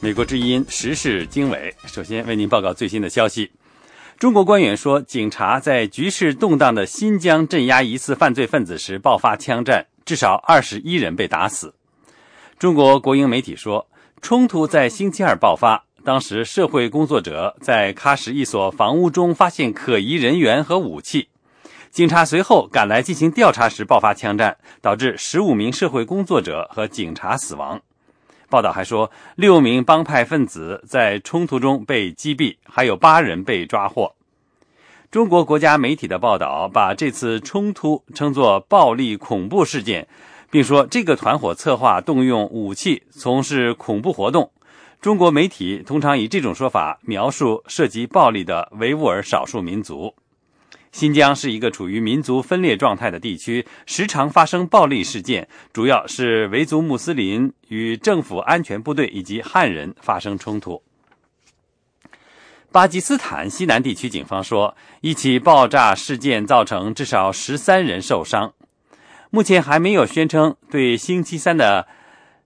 [0.00, 3.50] 美国之音时事经纬，首先为您报告最新的消息。
[4.20, 11.72] 中国官员说，警察在局势动荡的新疆镇压疑似犯罪分子时爆发枪战，至少二十一人被打死。
[12.58, 13.88] 中国国营媒体说，
[14.20, 21.30] 冲突在星期二爆发，当时社会工作者在喀什一所房屋中发现可疑人员和武器，
[21.90, 27.80] 警察随后赶来进行调查时爆发枪战，导致十五名社会工作者和警察死亡。
[28.50, 34.14] 报道还说，六名帮派分子在冲突中被击毙，还有八人被抓获。
[35.10, 40.06] 中国国家媒体的报道把这次冲突称作暴力恐怖事件，
[40.50, 44.50] 并说这个团伙策划动用武器从事恐怖活动。
[45.00, 50.14] 中国媒体通常以这种说法描述涉及暴力的维吾尔少数民族。
[50.92, 60.82] 新疆是一个处于民族分裂状态的地区，时常发生暴力事件，主要是维族穆斯林与政府安全部队以及汉人发生冲突。
[62.72, 68.52] 巴基斯坦西南地区警方说，一起爆炸事件造成至少十三人受伤，
[69.30, 71.86] 目前还没有宣称对星期三的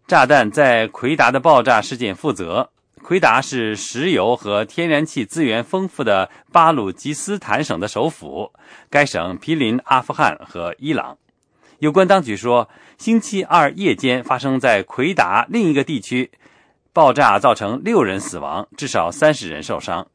[0.07, 2.71] 炸弹在奎达的爆炸事件负责。
[3.05, 8.51] 奎达是石油和天然气资源丰富的巴鲁吉斯坦省的首府，
[8.89, 11.19] 该省毗邻阿富汗和伊朗。
[11.81, 16.31] 有关当局说，星期二夜间发生在奎达另一个地区
[16.95, 20.07] 爆炸，造成六人死亡，至少三十人受伤。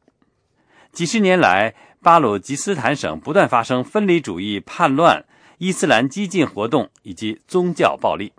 [0.90, 5.24] 几十年来，巴鲁吉斯坦省不断发生分离主义叛乱、
[5.58, 8.32] 伊斯兰激进活动以及宗教暴力。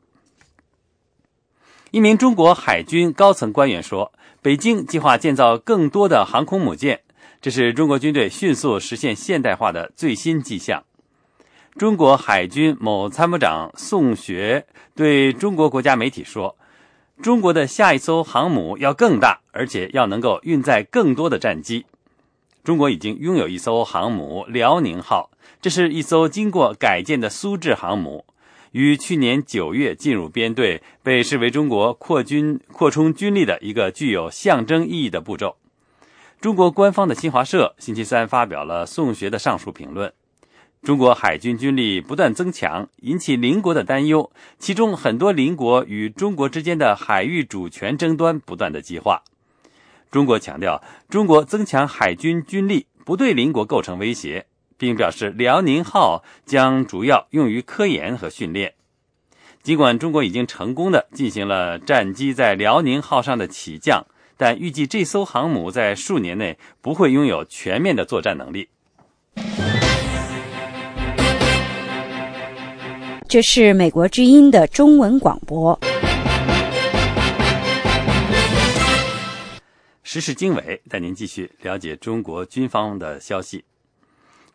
[1.91, 4.11] 一名中国海军高层官员说。
[4.43, 7.01] 北京计划建造更多的航空母舰，
[7.39, 10.83] 这是中国军队迅速实现现代化的最新迹象。
[11.77, 16.57] 中国海军某参谋长宋学对中国国家媒体说
[17.21, 21.85] ：“中国的下一艘航母要更大，而且要能够运载更多的战机。
[22.63, 25.29] 中国已经拥有一艘航母‘辽宁号’，
[25.61, 28.25] 这是一艘经过改建的苏制航母。”
[28.71, 35.57] 于去年九月进入编队，被视为中国扩军扩充军力的一个具有象征意义的步骤。
[36.39, 40.11] 中国官方的新华社星期三发表了宋学的上述评论：
[40.81, 49.21] 中国海军军力不断增强，引起邻国的担忧，其中很多邻国与中国之间的海域主权争端不断的激化。
[50.09, 54.47] 中国强调，中国增强海军军力不对邻国构成威胁。
[54.81, 58.73] 并表示，辽宁号将主要用于科研和训练。
[59.61, 68.69] 尽管中国已经成功的进行了战机在辽宁号上的起降，但预计这艘航母在数年内不会拥有全面的作战能力。
[73.29, 75.79] 这是美国之音的中文广播。
[80.01, 83.63] 时事经纬带您继续了解中国军方的消息。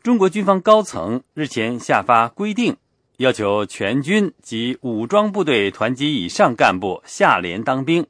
[0.06, 2.76] 中国军方高层日前下发规定，
[3.16, 8.06] 要求全军及武装部队团级以上干部下连当兵。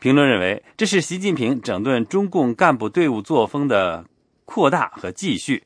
[0.00, 4.04] 评论认为，这是习近平整顿中共干部队伍作风的
[4.46, 5.62] 扩大和继续。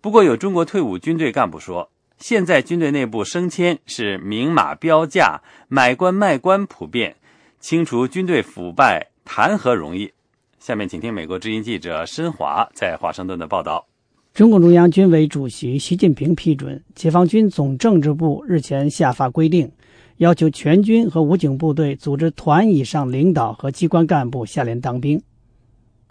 [0.00, 7.14] 不过，有中国退伍军队干部说，现在军队内部升迁是明码标价、买官卖官普遍，
[7.60, 10.12] 清除军队腐败谈何容易？
[10.58, 13.86] 下面请听美国之音记者申华在华盛顿的报道。
[14.34, 19.70] 中共中央军委主席习近平批准，解放军总政治部日前下发规定，
[20.16, 25.20] 要求全军和武警部队组织团以上领导和机关干部下连当兵。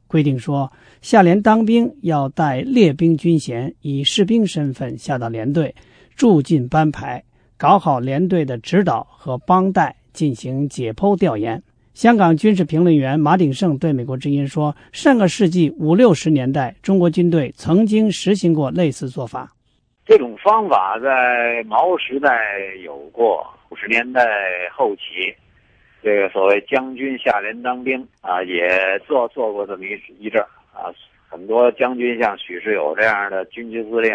[0.05, 5.73] 规定说，下连当兵要带列兵军衔，以士兵身份下到连队，
[6.15, 7.23] 驻进班排，
[7.57, 11.63] 搞好连队的指导和帮带，进行解剖调研。
[12.01, 19.47] 香港军事评论员马鼎盛对美国之音说：“上个世纪五六十年代，中国军队曾经实行过类似做法。
[20.03, 22.41] 这种方法在毛时代
[22.83, 24.25] 有过，五十年代
[24.73, 25.31] 后期，
[26.01, 30.41] 这个所谓将军下连当兵啊，也做做过这么一一阵
[30.73, 30.89] 啊。
[31.29, 34.11] 很多将军像许世友这样的军区司令，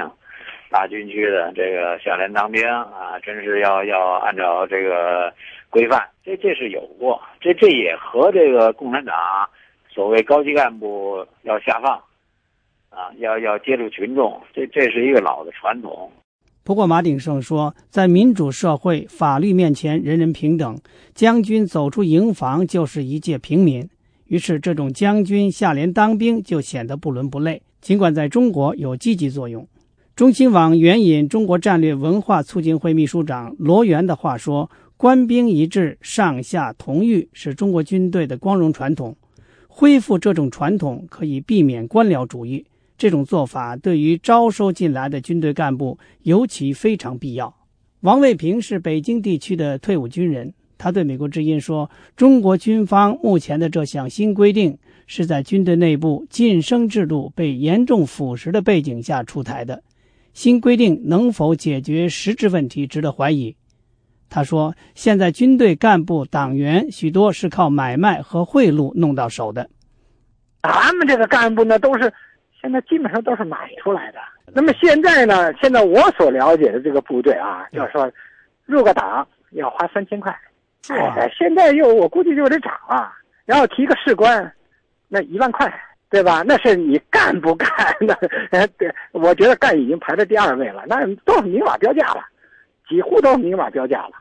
[0.73, 5.33] 大军区的这个下连当兵啊，真是要要按照这个。”
[5.77, 9.15] 规范，这这是有过，这这也和这个共产党
[9.91, 11.93] 所谓高级干部要下放，
[12.89, 16.11] 啊，要要接触群众，这这是一个老的传统。
[16.65, 20.79] 不过马鼎盛说，在民主社会，法律面前人人平等，
[21.15, 23.87] 将军走出营房就是一介平民，
[24.29, 27.61] 于是这种将军下连当兵就显得不伦不类。
[27.83, 29.69] 尽管在中国有积极作用，
[30.15, 34.71] 中新网援引中国战略文化促进会秘书长罗源的话说。
[34.99, 39.15] 官兵一致，上下同欲，是中国军队的光荣传统。
[39.69, 42.65] 恢复这种传统，可以避免官僚主义。
[42.97, 47.55] 这种做法对于招收进来的军队干部尤其非常必要。
[48.01, 59.83] 王卫平是北京地区的退伍军人，他对美国之音说：“中国军方目前的这项新规定，是在军队内部晋升制度被严重腐蚀的背景下出台的。
[60.33, 63.55] 新规定能否解决实质问题，值得怀疑。”
[64.29, 69.69] 他说：“现在军队干部、党员许多是靠买卖和贿赂弄到手的。
[70.63, 72.13] 咱们这个干部呢，都是
[72.61, 74.19] 现在基本上都是买出来的。
[74.53, 78.11] 那么现在呢，现在我所了解的这个部队啊，就是说
[78.65, 80.37] 入个党要花三千块。
[80.89, 83.13] 哎，现在又我估计就得涨了。
[83.45, 84.53] 然后提个士官，
[85.09, 85.73] 那一万块，
[86.11, 86.43] 对吧？
[86.45, 87.69] 那是你干不干
[88.01, 88.19] 的？
[88.77, 92.25] 对，我觉得干已经排在第二位了，那都是明码标价了。”
[92.89, 94.13] 几乎都明码标价了。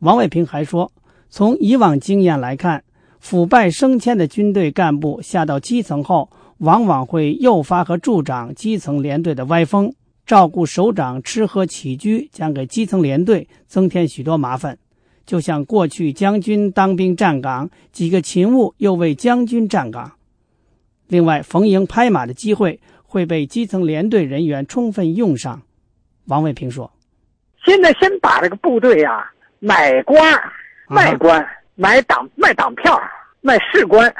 [0.00, 0.92] 王卫平还说，
[1.30, 2.84] 从以往经验来看，
[3.20, 9.94] 腐败升迁的军队干部下到基层后，往往会诱发和助长基层连队的歪风，
[10.26, 14.78] 照顾首长吃喝起居，将给基层连队增添许多麻烦。
[15.24, 20.12] 就像过去将军当兵站岗，几个勤务又为将军站岗。
[21.06, 25.62] 另外，逢迎拍马的机会会被基层连队人员充分用上。
[26.26, 26.93] 王卫平说。
[27.64, 30.20] 现在先把这个部队啊买官、
[30.88, 31.44] 卖官、
[31.74, 33.00] 买党、卖党票、
[33.40, 34.12] 卖士官，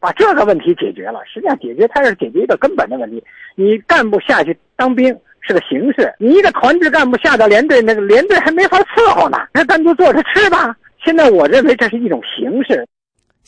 [0.00, 1.20] 把这个问题解决了。
[1.24, 3.22] 实际上，解决它是解决一个根本的问题。
[3.54, 10.76] 你干部下去当兵是个形式，你一个团支干部下到连队，那个连队还没法伺候呢，那单独坐着吃吧。
[11.04, 12.86] 现在我认为这是一种形式。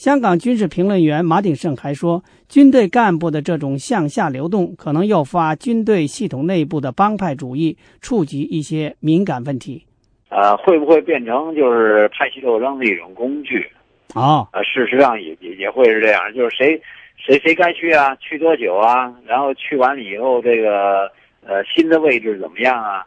[0.01, 9.84] 香港军事评论员马鼎盛还说，军队干部的这种向下流动，可能诱发军队系统内部的帮派主义，触及一些敏感问题。
[10.30, 13.70] 呃，会不会变成就是派系斗争的一种工具？
[14.14, 16.80] 啊，呃，事实上也也也会是这样，就是谁
[17.18, 19.14] 谁谁该去啊，去多久啊？
[19.26, 21.12] 然后去完了以后，这个
[21.46, 23.05] 呃新的位置怎么样啊？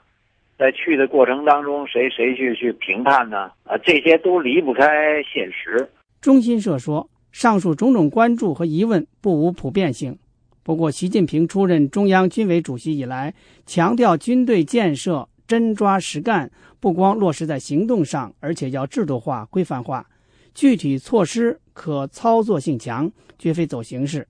[0.59, 3.49] 在去的过程当中，谁谁去去评判呢？
[3.63, 5.89] 啊，这些都离不开现实。
[6.23, 10.17] 中新社说，上述种种关注和疑问不无普遍性。
[10.63, 13.33] 不过，习近平出任中央军委主席以来，
[13.65, 16.49] 强调军队建设真抓实干，
[16.79, 20.07] 不光落实在行动上，而且要制度化、规范化，
[20.55, 24.25] 具体措施可操作性强，绝非走形式。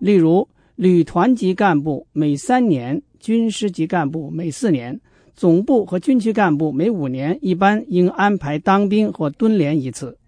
[0.00, 0.46] 例如，
[0.76, 5.00] 旅团级干部每三年，军师级干部每四年，
[5.34, 10.18] 总部和军区干部每五年，一般应安排当兵或蹲连一次。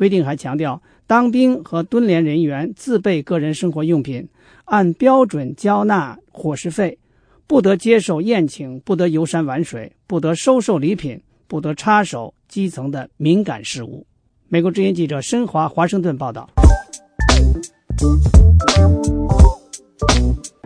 [0.00, 4.26] 规定还强调，当兵和蹲连人员自备个人生活用品，
[4.64, 6.98] 按标准交纳伙食费，
[7.46, 14.06] 不得接受宴请，不得游山玩水，不得收受礼品，不得插手基层的敏感事务。
[14.48, 16.48] 美国之音记者申华华盛顿报道。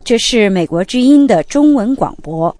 [0.05, 2.57] 这是美国之音的中文广播。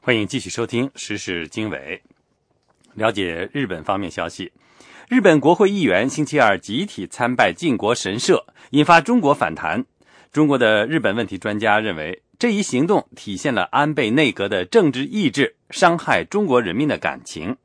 [0.00, 2.02] 欢迎继续收听时事经纬。
[2.94, 4.52] 了解日本方面消息，
[5.08, 9.84] 日本国会议员星期二集体参拜靖国神社，引发中国反弹。
[10.32, 17.56] 中国的日本问题专家认为，这一行动体现了安倍内阁的政治意志，伤害中国人民的感情。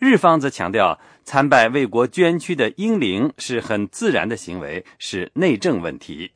[0.00, 6.32] 日方则强调，参拜为国捐躯的英灵是很自然的行为，是内政问题。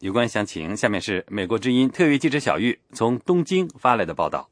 [0.00, 4.48] 有关详情，下面是美国之音特约记者小玉从东京发来的报道。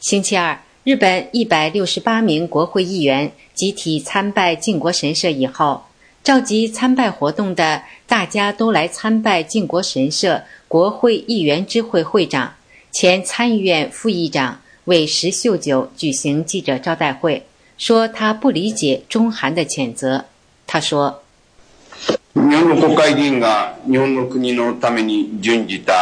[0.00, 5.81] 星期二，日本一百六十八名国会议员集体参拜靖国神社以后，
[6.23, 12.53] 召集参拜活动的“大家都来参拜靖国神社”国会议员之会会长、
[12.91, 17.43] 前参议院副议长尾石秀久举行记者招待会，
[17.77, 20.25] 说他不理解中韩的谴责。
[20.65, 21.21] 他说。
[22.33, 25.93] 日本の国会議員が日本の国のために準じた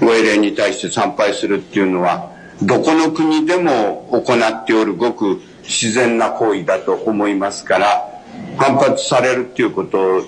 [0.00, 2.28] ご英霊に対して参拝するっていうのは、
[2.65, 8.09] ”どこの国でも行っておるごく自然な行為だと思いますから、
[8.57, 10.23] 反発されるっていうこと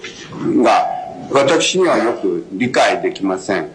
[0.63, 0.85] が、
[1.31, 3.69] 私にはよく理解できません。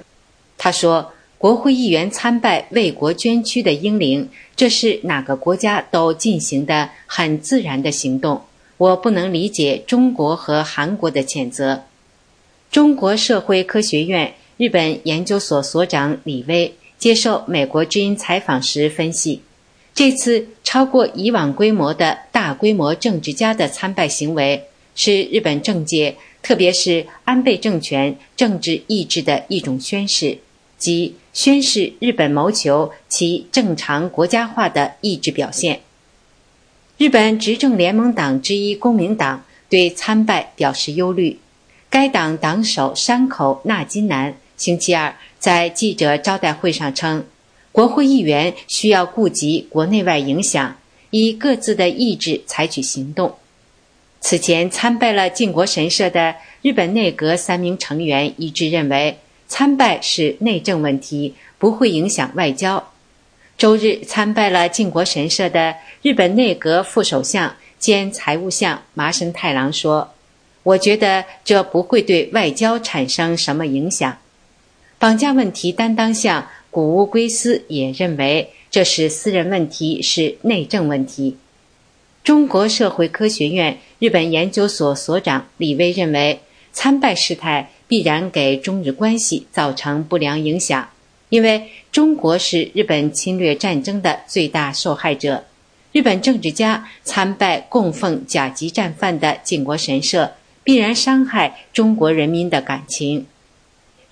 [0.56, 8.42] 他说：“国会议员参拜为国捐躯的英灵，这是哪个国家都进行的很自然的行动。”
[8.78, 11.82] 我不能理解中国和韩国的谴责。
[12.70, 19.42] 中国社会科学院日本研究所所长李威接受美国之音采访时分析，
[19.92, 30.38] 这次超过以往规模的大规模政治家的参拜行为，是日本政界，特别是安倍政权政治意志的一种宣示，
[30.78, 35.80] 即宣示日本谋求其正常国家化的意志表现。
[36.98, 41.40] 日本执政联盟党之一公明党对参拜表示忧虑。
[41.90, 47.26] 该党党首山口纳金男星期二在记者招待会上称，
[47.72, 50.76] 国会议员需要顾及国内外影响，
[51.10, 53.34] 以各自的意志采取行动。
[54.20, 62.92] 此前参拜了靖国神社的日本内阁三名成员一致认为，参拜是内政问题，不会影响外交。
[63.58, 70.12] 周日参拜了靖国神社的日本内阁副首相兼财务相麻生太郎说
[70.62, 74.16] ：“我觉得这不会对外交产生什么影响。”
[75.02, 81.36] 绑架问题担当相谷屋圭司也认为这是私人问题，是内政问题。
[82.22, 86.38] 中国社会科学院日本研究所所长李威认为，
[86.72, 90.88] 参拜事态必然给中日关系造成不良影响。
[91.30, 95.42] 因为中国是日本侵略战争的最大受害者，
[95.90, 100.30] 日本政治家参拜供奉甲级战犯的靖国神社，
[100.62, 103.26] 必然伤害中国人民的感情。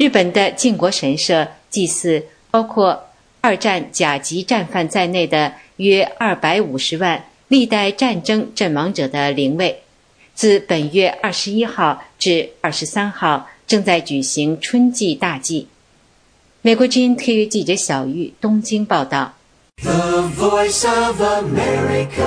[0.01, 3.09] 日本的靖国神社祭祀包括
[3.42, 9.82] 二战甲级战犯在内的约二百五十万历代战争阵亡者的灵位。
[10.32, 15.68] 自本月二十一号至二十三号，正在举行春季大祭。
[16.62, 19.34] 美国之音特约记者小玉东京报道。
[19.82, 22.24] The Voice of America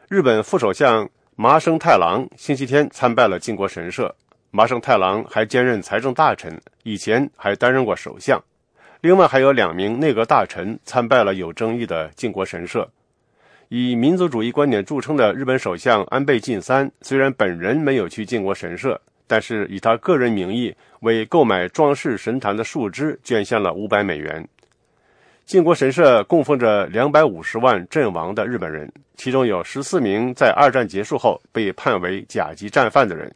[0.08, 1.06] 日本副首相
[1.36, 4.14] 麻生太郎星期天参拜了靖国神社。
[4.50, 8.42] 麻生太郎还兼任财政大臣，以前还担任过首相。
[9.02, 12.88] 另外还有两名内阁大臣参拜了有争议的靖国神社。
[13.75, 19.01] 以民族主义观点著称的日本首相安倍晋三虽然本人没有去靖国神社。
[19.25, 24.47] 但是以他个人名义为购买装饰神坛的树枝捐献了五百美元。
[25.43, 33.33] 靖国神社供奉着两百五十万阵亡的日本人，其中有十四名在二战结束后被判为甲级战犯的人。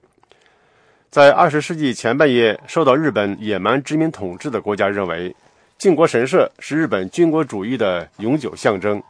[1.10, 5.36] 在二十世纪前半叶受到日本野蛮殖民统治的国家认为，
[5.80, 9.02] 靖国神社是日本军国主义的永久象征。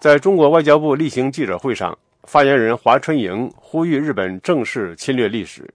[0.00, 5.68] 在中国外交部例行记者会上，发言人华春莹呼吁日本正视侵略历史。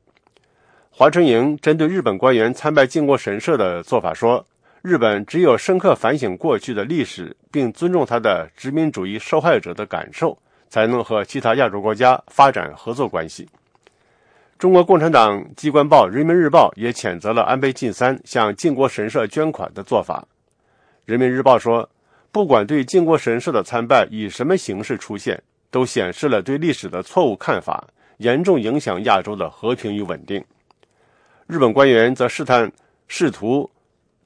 [0.89, 4.43] 华春莹针对日本官员参拜靖国神社的做法说
[4.82, 10.36] ：“日本只有深刻反省过去的历史，并尊重他的殖民主义受害者的感受，
[10.69, 13.47] 才能和其他亚洲国家发展合作关系。”
[14.57, 20.26] 中国共产党机关报《人民日报》也谴责了安倍晋三向靖国神社捐款的做法。
[21.05, 21.88] 《人民日报》说
[22.34, 27.88] ：“不管对靖国神社的参拜以什么形式出现，都显示了对历史的错误看法，
[28.18, 30.44] 严重影响亚洲的和平与稳定。”
[31.48, 32.70] 日本官员则试探
[33.08, 33.68] 试图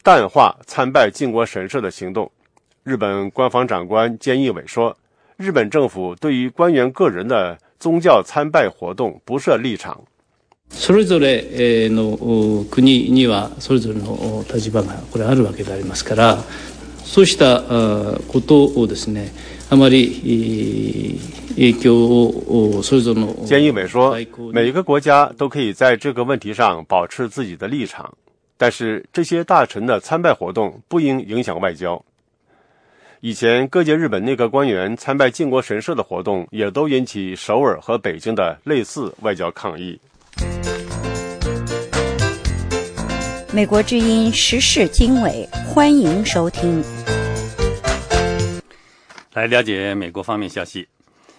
[0.03, 2.31] 淡化参拜靖国神社的行动。
[2.83, 10.05] 日本官方长官菅义伟说：“日本政府对于官员个人的宗教参拜活动不设立场。”
[10.71, 16.39] それぞれの国にはそれぞれの立場がこれあるわけでありますから
[17.09, 17.63] そうした
[18.29, 19.33] ことをですね
[19.71, 21.19] あまり
[21.57, 24.17] 影響をそれぞれの菅义伟说，
[24.53, 28.13] 每一个国家都可以在这个问题上保持自己的立场，
[28.57, 32.03] 但是这些大臣的参拜活动不应影响外交。
[33.21, 39.99] 以前各界日本内阁官员参拜靖国神社的活动，也都引起首尔和北京的类似外交抗议。
[43.52, 46.84] 美国之音时事经纬，欢迎收听。
[49.34, 50.88] 来了解美国方面消息。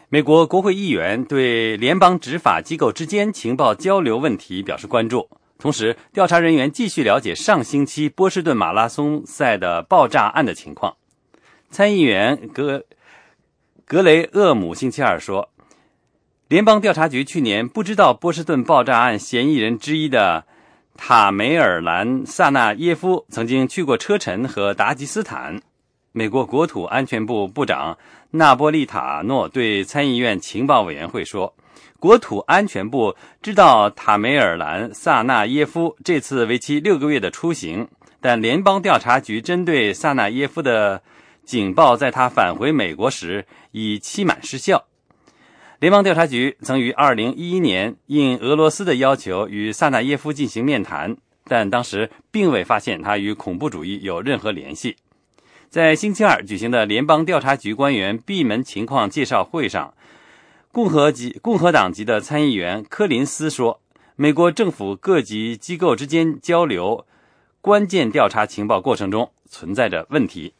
[0.08, 10.96] 美国国会议员对联邦执法机构之间情报交流问题表示关注，同时调查人员继续了解上星期波士顿马拉松赛的爆炸案的情况。
[11.70, 12.82] 参议员格
[13.84, 15.48] 格雷厄姆星期二说。
[16.48, 20.46] 联邦调查局去年不知道波士顿爆炸案嫌疑人之一的
[21.02, 25.58] 塔梅尔兰·萨纳耶夫曾经去过车臣和达吉斯坦。
[26.12, 27.96] 美国国土安全部部长
[28.32, 31.54] 纳波利塔诺对参议院情报委员会说
[31.98, 37.88] ：“国土安全部知道塔梅尔兰·萨纳耶夫这次为期六个月的出行，
[38.20, 41.02] 但联邦调查局针对萨纳耶夫的
[41.46, 44.84] 警报在他返回美国时已期满失效。”
[45.80, 54.96] 联邦调查局曾于2011年应俄罗斯的要求与萨纳耶夫进行面谈，但当时并未发现他与恐怖主义有任何联系。
[55.70, 59.94] 在星期二举行的联邦调查局官员闭门情况介绍会上，
[60.70, 63.80] 共和级共和党籍的参议员柯林斯说
[64.16, 67.06] ：“美国政府各级机构之间交流
[67.62, 70.52] 关键调查情报过程中存在着问题。”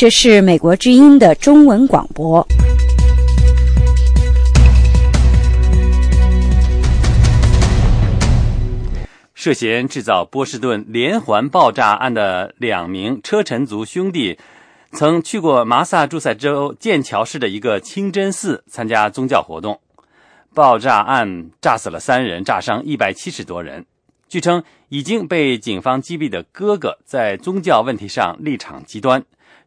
[0.00, 2.48] 这是美国之音的中文广播。
[9.34, 14.38] 涉嫌制造波士顿连环爆炸案的两名车臣族兄弟，
[14.92, 19.78] 曾去过麻萨诸塞州剑桥市的一个清真寺参加宗教活动。
[20.54, 23.84] 爆炸案炸死了三人，炸伤一百七十多人。
[24.30, 29.22] 据称，已经被警方击毙的哥哥在宗教问题上立场极端。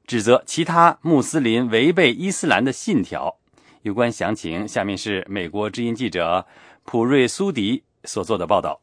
[0.06, 3.38] 指责其他穆斯林违背伊斯兰的信条。
[3.84, 6.45] 有关详情，下面是美国之音记者
[6.84, 8.80] 普瑞苏迪所做的报道。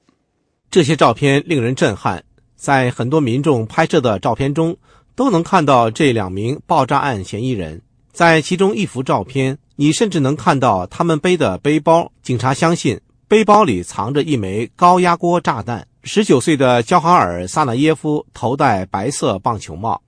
[0.71, 2.23] 这些照片令人震撼，
[2.55, 4.77] 在很多民众拍摄的照片中，
[5.15, 7.81] 都能看到这两名爆炸案嫌疑人。
[8.13, 12.13] 在其中一幅照片，你甚至能看到他们背的背包。
[12.23, 15.87] 警察相信背包里藏着一枚高压锅炸弹。
[16.03, 20.01] 十九岁的焦哈尔·萨纳耶夫头戴白色棒球帽。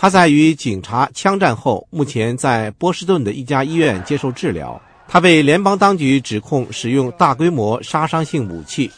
[0.00, 4.80] 他在与警察枪战后，目前在波士顿的一家医院接受治疗。
[5.06, 8.90] 他被联邦当局指控使用大规模杀伤性武器，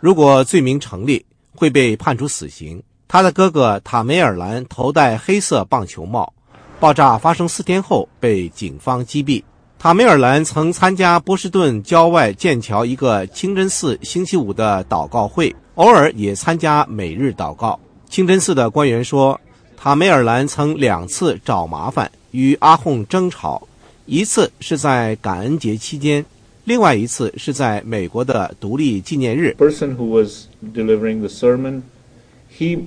[0.00, 1.22] 如果罪名成立，
[1.54, 2.82] 会被判处死刑。
[3.06, 6.32] 他的哥哥塔梅尔兰头戴黑色棒球帽，
[6.80, 9.42] 爆炸发生四天后被警方击毙。
[9.78, 17.78] 塔梅尔兰曾参加波士顿郊外剑桥一个清真寺星期五的祷告会，偶尔也参加每日祷告。
[18.08, 19.38] 清真寺的官员说。
[19.80, 23.62] 塔梅尔兰曾两次找麻烦，与阿訇争吵，
[24.06, 26.24] 一次是在感恩节期间，
[26.64, 29.54] 另外一次是在美国的独立纪念日。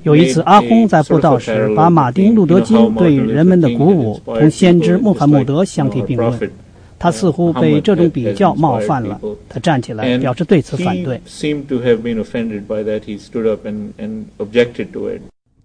[0.03, 6.51] 有一次，阿訇在布道时把马丁·路德·金对人们的鼓舞同先知穆罕默德相提并论，
[6.99, 9.17] 他似乎被这种比较冒犯了，
[9.47, 11.21] 他站起来表示对此反对。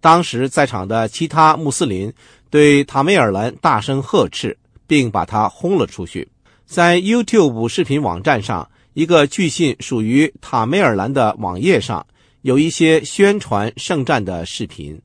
[0.07, 2.13] 当时在场的其他穆斯林
[2.49, 6.29] 对塔梅尔兰大声呵斥，并把他轰了出去。
[6.65, 12.07] 在 YouTube 视频网站上，一个据信属于塔梅尔兰的网页上，
[12.43, 14.97] 有一些宣传圣战的视频。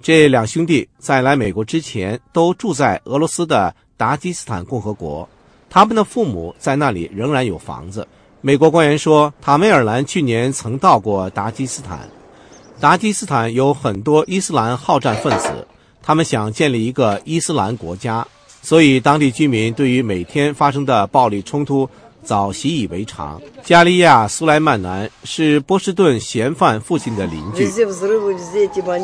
[0.00, 5.28] 这两兄弟在来美国之前都住在俄罗斯的达吉斯坦共和国，
[5.70, 8.04] 他们的父母在那里仍然有房子。
[8.40, 12.00] 美国官员说，塔梅尔兰去年曾到过达吉斯坦。
[12.80, 15.66] 达吉斯坦有很多伊斯兰好战分子，
[16.00, 18.24] 他们想建立一个伊斯兰国家，
[18.62, 21.88] 所以当地居民对于每天发生的暴力冲突
[22.22, 23.40] 早习以为常。
[23.64, 27.68] 加利亚·苏莱曼南是波士顿嫌犯父亲的邻居。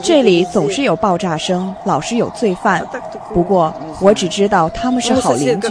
[0.00, 2.86] 这里总是有爆炸声，老是有罪犯。
[3.32, 5.68] 不过我只知道他们是好邻居，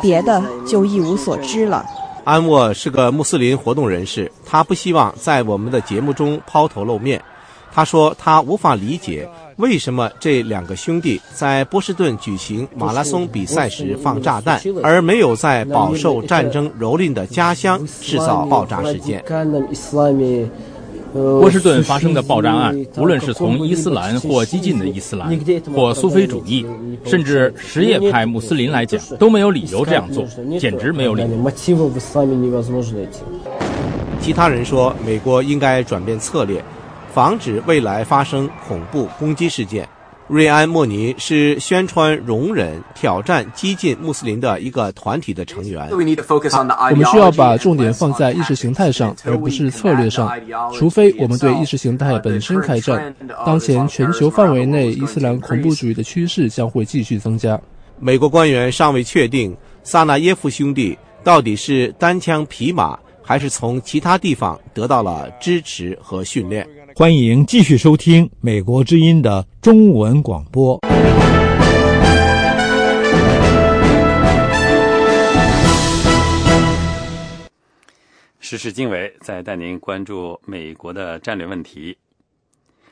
[0.00, 1.84] 别的就一无所知了。
[2.24, 7.22] 安沃是个穆斯林活动人士，他不希望在我们的节目中抛头露面。
[7.72, 9.28] 他说他无法理解。
[9.56, 19.22] 为什么这两个兄弟在波士顿举行马拉松比赛时放炸弹，而没有在饱受战争蹂躏的家乡制造爆炸事件？
[21.12, 25.38] 波士顿发生的爆炸案，无论是从伊斯兰或激进的伊斯兰，
[25.74, 26.64] 或苏菲主义，
[27.04, 30.24] 甚至什叶派穆斯林来讲，都没有理由这样做，
[30.58, 31.28] 简直没有理由。
[34.20, 36.64] 其他人说，美国应该转变策略。
[37.12, 39.88] 防止未来发生恐怖攻击事件。
[40.28, 45.90] 瑞安·莫尼是宣传容忍、挑战激进穆斯林的一个团体的成员。
[45.90, 50.32] 我们需要把重点放在意识形态上，而不是策略上。
[50.72, 57.60] 除非我们对意识形态本身开战，当前全球范围内伊斯兰恐怖主义的趋势将会继续增加。
[57.98, 66.66] 美国官员尚未确定萨纳耶夫兄弟到底是单枪匹马，还是从其他地方得到了支持和训练。
[66.94, 70.78] 欢迎继续收听《美国之音》的中文广播。
[78.40, 81.96] 时事经纬在带您关注美国的战略问题。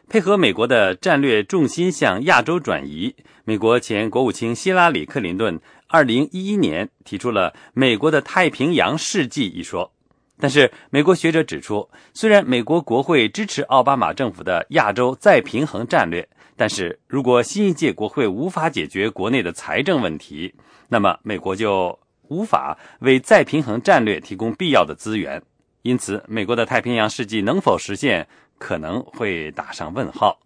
[0.09, 9.93] 配合美国的战略重心向亚洲转移，美国前国务卿希拉里·克林顿二零一一年提出了“美国的太平洋世纪”一说。
[10.41, 16.27] 但是，美国学者指出，虽然美国国会支持奥巴马政府的亚洲再平衡战略，
[16.57, 20.55] 但是如果新一届国会无法解决国内的财政问题，
[20.89, 21.97] 那么美国就
[22.29, 25.41] 无法为再平衡战略提供必要的资源。
[25.83, 28.27] 因此，美国的太平洋世纪能否实现，
[28.59, 30.39] 可能会打上问号。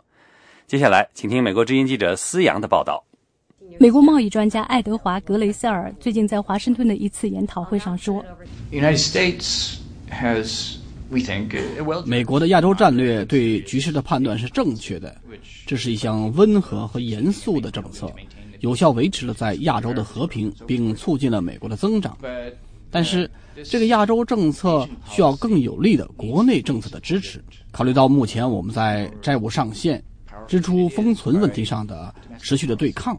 [0.67, 3.05] 接下来，请听美国之音记者思阳的报道。
[3.81, 8.25] 美国贸易专家爱德华·格雷塞尔最近在华盛顿的一次研讨会上说。
[12.07, 15.17] 美国的亚洲战略对局势的判断是正确的，
[15.67, 18.11] 这是一项温和和严肃的政策，
[18.61, 22.17] 有效维持了在亚洲的和平，并促进了美国的增长。
[22.91, 23.31] 但是，
[23.65, 27.43] 这个亚洲政策需要更有力的国内政策的支持。
[27.71, 30.03] 考虑到目前我们在债务上限、
[30.47, 33.19] 支出封存问题上的持续的对抗，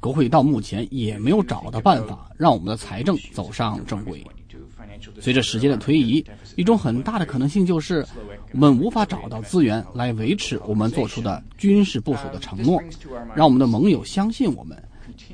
[0.00, 4.24] 国会到目前也没有找到办法让我们的财政走上正轨。
[5.20, 6.24] 随着时间的推移，
[6.56, 8.06] 一种很大的可能性就是，
[8.52, 12.82] 我们无法找到资源来维持我们做出的军事部署的承诺，
[13.34, 14.80] 让我们的盟友相信我们，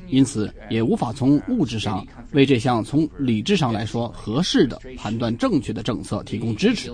[0.08, 6.90] 因此也无法从物质上为这项从理智上来说合适的、判断正确的政策提供支持。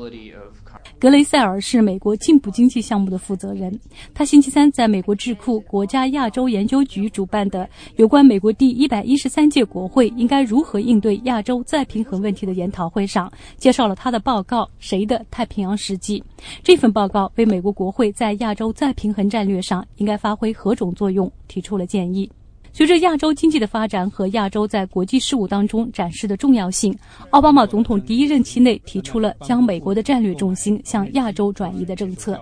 [1.04, 3.78] 格雷塞尔是美国进步经济项目的负责人。
[4.14, 16.18] 他星期三在美国智库国家亚洲研究局主办的有关美国第一百一十三届国会应该如何应对亚洲再平衡问题的研讨会上，介绍了他的报告《谁的太平洋世纪》。
[16.62, 22.30] 这份报告为美国国会在亚洲再平衡战略上应该发挥何种作用提出了建议。
[22.76, 26.92] 随着亚洲经济的发展和亚洲在国际事务当中展示的重要性，
[27.30, 32.36] 奥巴马总统第一任期内提出了将美国的战略重心向亚洲转移的政策。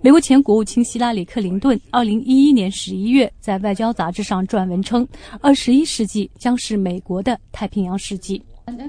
[0.00, 5.06] 美国前国务卿希拉里·克林顿二零一一年十一月在《外交》杂志上撰文称
[5.42, 8.42] ：“二十一世纪将是美国的太平洋世纪。”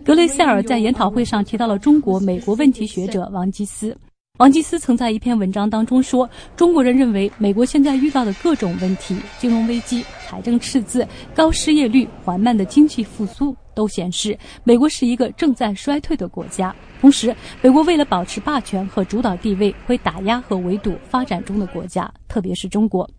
[0.06, 3.94] 格雷塞尔在研讨会上提到了中国美国问题学者王基思。
[4.38, 16.76] 王基斯曾在一篇文章当中说：“中国人认为，美国现在遇到的各种问题——金融危机、财政赤字、高失业率、缓慢的经济复苏，都显示美国是一个正在衰退的国家。
[17.00, 23.10] 同时，美国为了保持霸权和主导地位，会打压和围堵发展中的国家，特别是中国。”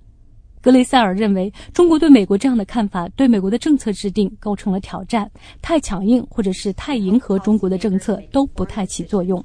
[0.61, 5.31] 格雷塞尔认为，中国对美国这样的看法对美国的政策制定构成了挑战。
[5.63, 9.43] 太强硬或者是太迎合中国的政策都不太起作用。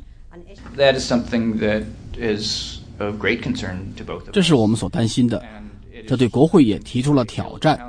[0.77, 1.83] That is something that
[2.17, 4.31] is of great concern to both.
[4.31, 5.43] 这是我们所担心的，
[6.07, 7.79] 这对国会也提出了挑战。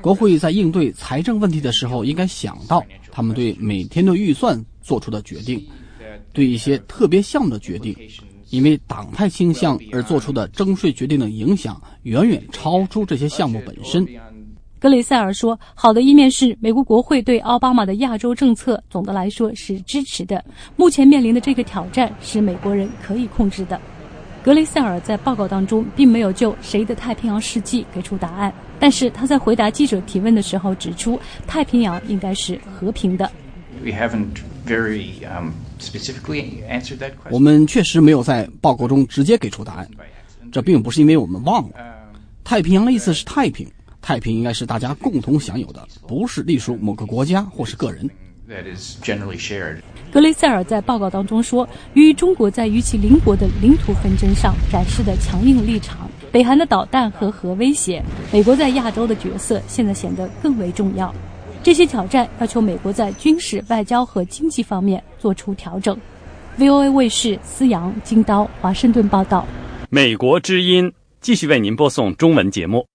[0.00, 5.66] 国会在应对财政问题的时候，应该想到他们对每天的预算做出的决定，
[6.32, 7.96] 对一些特别项目的决定，
[8.50, 14.06] 因为党派倾向而做出的征税决定的影响，远远超出这些项目本身。
[14.78, 20.44] 格雷塞尔说：“好的一面是，美国国会对奥巴马的亚洲政策总的来说是支持的。
[20.76, 23.80] 目前面临的这个挑战是美国人可以控制的。”
[24.40, 33.30] 格雷塞尔在报告当中并没有就谁的太平洋世纪给出答案，但是他在回答记者提问的时候指出，太平洋应该是和平的。
[33.84, 35.50] We haven't very um,
[35.80, 37.30] specifically answered that question.
[37.30, 39.88] 我们确实没有在报告中直接给出答案，
[40.52, 41.74] 这并不是因为我们忘了。
[42.44, 43.68] 太平洋的意思是太平，
[44.08, 48.08] 太平应该是大家共同享有的，不是隶属某个国家或是个人。
[50.10, 58.02] 格雷塞尔在报告当中说，由于中国在与其邻国的领土纷争上展示的强硬立场，北韩的导弹和核威胁，
[58.32, 61.14] 美国在亚洲的角色现在显得更为重要。
[61.62, 65.94] 这些挑战要求美国在军事、外交和经济方面做出调整。
[66.58, 69.46] VOA 卫视思阳、金刀、华盛顿报道。
[69.90, 70.90] 美国之音
[71.20, 72.86] 继续为您播送中文节目。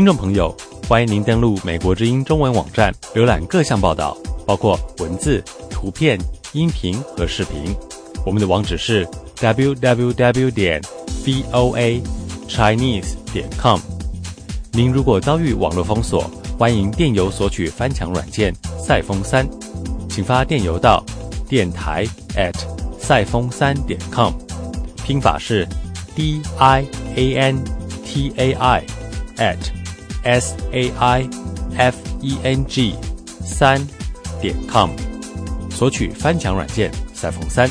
[0.00, 0.56] 听众朋友，
[0.88, 6.18] 欢迎您登录美国之音中文网站，浏览各项报道，包括文字、图片、
[6.54, 7.76] 音频和视频。
[8.24, 10.80] 我们的网址是 www 点
[11.22, 12.02] voa
[12.48, 13.78] chinese 点 com。
[14.72, 19.46] 您如果遭遇网络封锁，欢迎电邮索取翻墙软件赛风三，
[20.08, 21.04] 请发电邮到
[21.46, 22.54] 电台 at
[22.98, 24.32] 赛风三点 com，
[25.04, 25.68] 拼法是
[26.16, 26.86] d i
[27.16, 27.62] a n
[28.02, 28.82] t a i
[29.36, 29.58] at
[30.22, 31.28] s a i
[31.76, 32.94] f e n g
[33.44, 33.80] 三
[34.40, 34.90] 点 com，
[35.70, 37.68] 索取翻墙软件赛风三。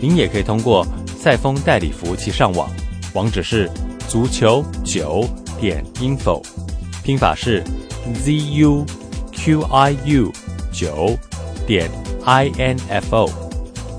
[0.00, 0.86] 您也可以通过
[1.18, 2.70] 赛风代理服务器上网，
[3.14, 3.70] 网址是
[4.08, 5.28] 足球九
[5.60, 6.42] 点 info，
[7.02, 7.64] 拼法是
[8.22, 8.84] z u
[9.32, 10.32] q i u
[10.72, 11.16] 九
[11.66, 11.90] 点
[12.24, 13.30] i n f o。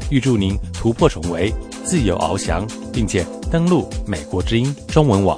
[0.09, 1.53] 预祝您突破重围，
[1.83, 5.37] 自由翱翔，并且登录美国之音中文网。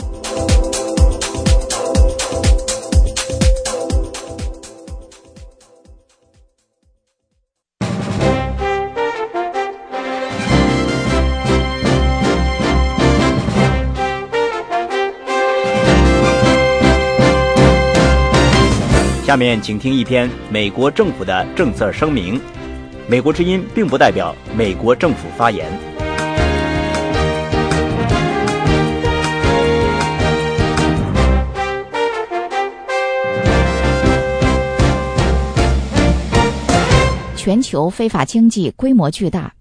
[19.24, 22.42] 下面请听一篇美国政府的政策声明。
[23.08, 25.99] 美国之音并不代表美国政府发言。
[37.50, 39.52] 全球非法经济规模巨大，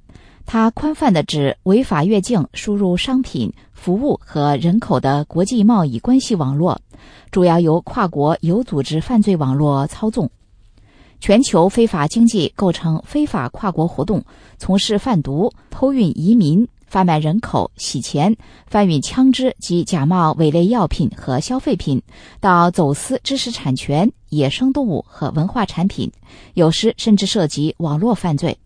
[0.45, 6.79] 它宽泛的指违法越境输入商品、服务和人口的国际贸易关系网络。
[7.31, 10.31] 主要由跨国有组织犯罪网络操纵。
[11.19, 14.23] 全球非法经济构成非法跨国活动，
[14.59, 18.37] 从事贩毒、偷运移民、贩卖人口、洗钱、
[18.67, 22.03] 贩运枪支及假冒伪劣药品和消费品，
[22.41, 26.11] 到走私知识产权、野生动物和文化产品，
[26.55, 28.59] 有时甚至涉及网络犯罪。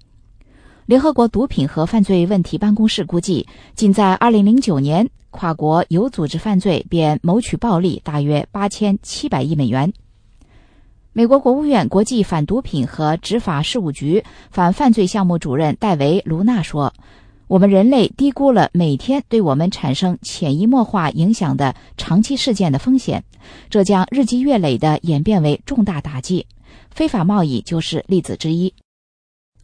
[0.87, 5.11] 联合国毒品和犯罪问题办公室估计，仅在2009年。
[5.35, 9.91] 跨国有组织犯罪便谋取暴利大约八千七百亿美元。
[11.15, 16.93] 美国国务院国际反毒品和执法事务局反犯罪项目主任戴维·卢纳说
[17.53, 23.23] ：“我们人类低估了每天对我们产生潜移默化影响的长期事件的风险，
[23.69, 26.47] 这将日积月累地演变为重大打击。
[26.91, 28.73] 非法贸易就是例子之一。”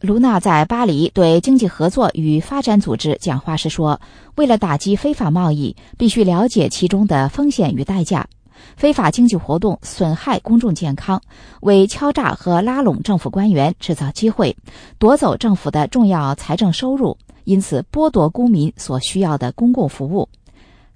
[0.01, 3.99] 卢娜在巴黎对经济合作与发展组织讲话时说
[4.37, 8.27] ：“为了打击非法贸易，必须了解其中的风险与代价。
[8.75, 11.19] 非法经济活动损害公众健康，
[11.61, 14.55] 为敲诈和拉拢政府官员制造机会，
[14.99, 20.27] 夺走政府的重要财政收入，因此剥夺公民所需要的公共服务。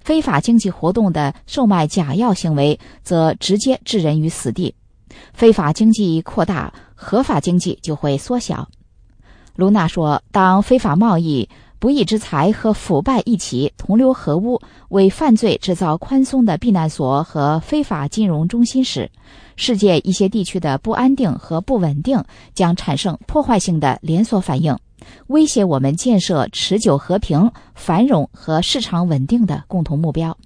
[0.00, 4.74] 非法经济活动的售卖假药行为，则直接置人于死地。
[5.32, 8.68] 非法经济扩大，合法经济就会缩小。”
[9.56, 19.10] 卢娜说：“当非法贸易、不义之财和腐败一起同流合污，为犯罪制造宽松的避难所和非法金融中心时，
[19.54, 22.22] 世界一些地区的不安定和不稳定
[22.52, 24.76] 将产生破坏性的连锁反应，
[25.26, 30.36] 威胁我们建设持久和平、繁荣和市场稳定的共同目标。”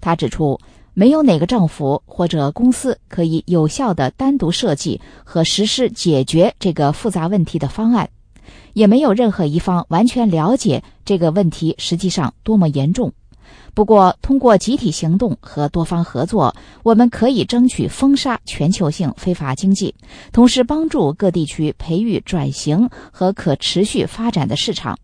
[0.00, 0.58] 他指出，
[0.94, 8.08] 没有哪个政府或者公司可以有效地单独设计和实施解决这个复杂问题的方案，
[8.72, 13.12] 也没有任何一方完全了解这个问题实际上多么严重。
[13.80, 19.94] 不过，通过集体行动和多方合作，我们可以争取封杀全球性非法经济，
[20.32, 24.98] 同时帮助各地区培育转型和可持续发展的市场。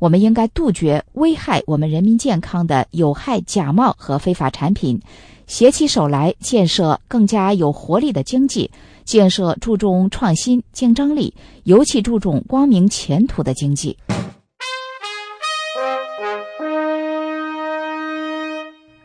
[0.00, 5.00] 我们应该杜绝危害我们人民健康的有害假冒和非法产品，
[5.46, 8.68] 携起手来建设更加有活力的经济，
[9.04, 13.96] 建设注重创新、竞争力，尤其注重光明前途的经济。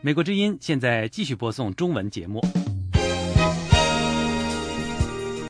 [0.03, 2.41] 美国之音现在继续播送中文节目。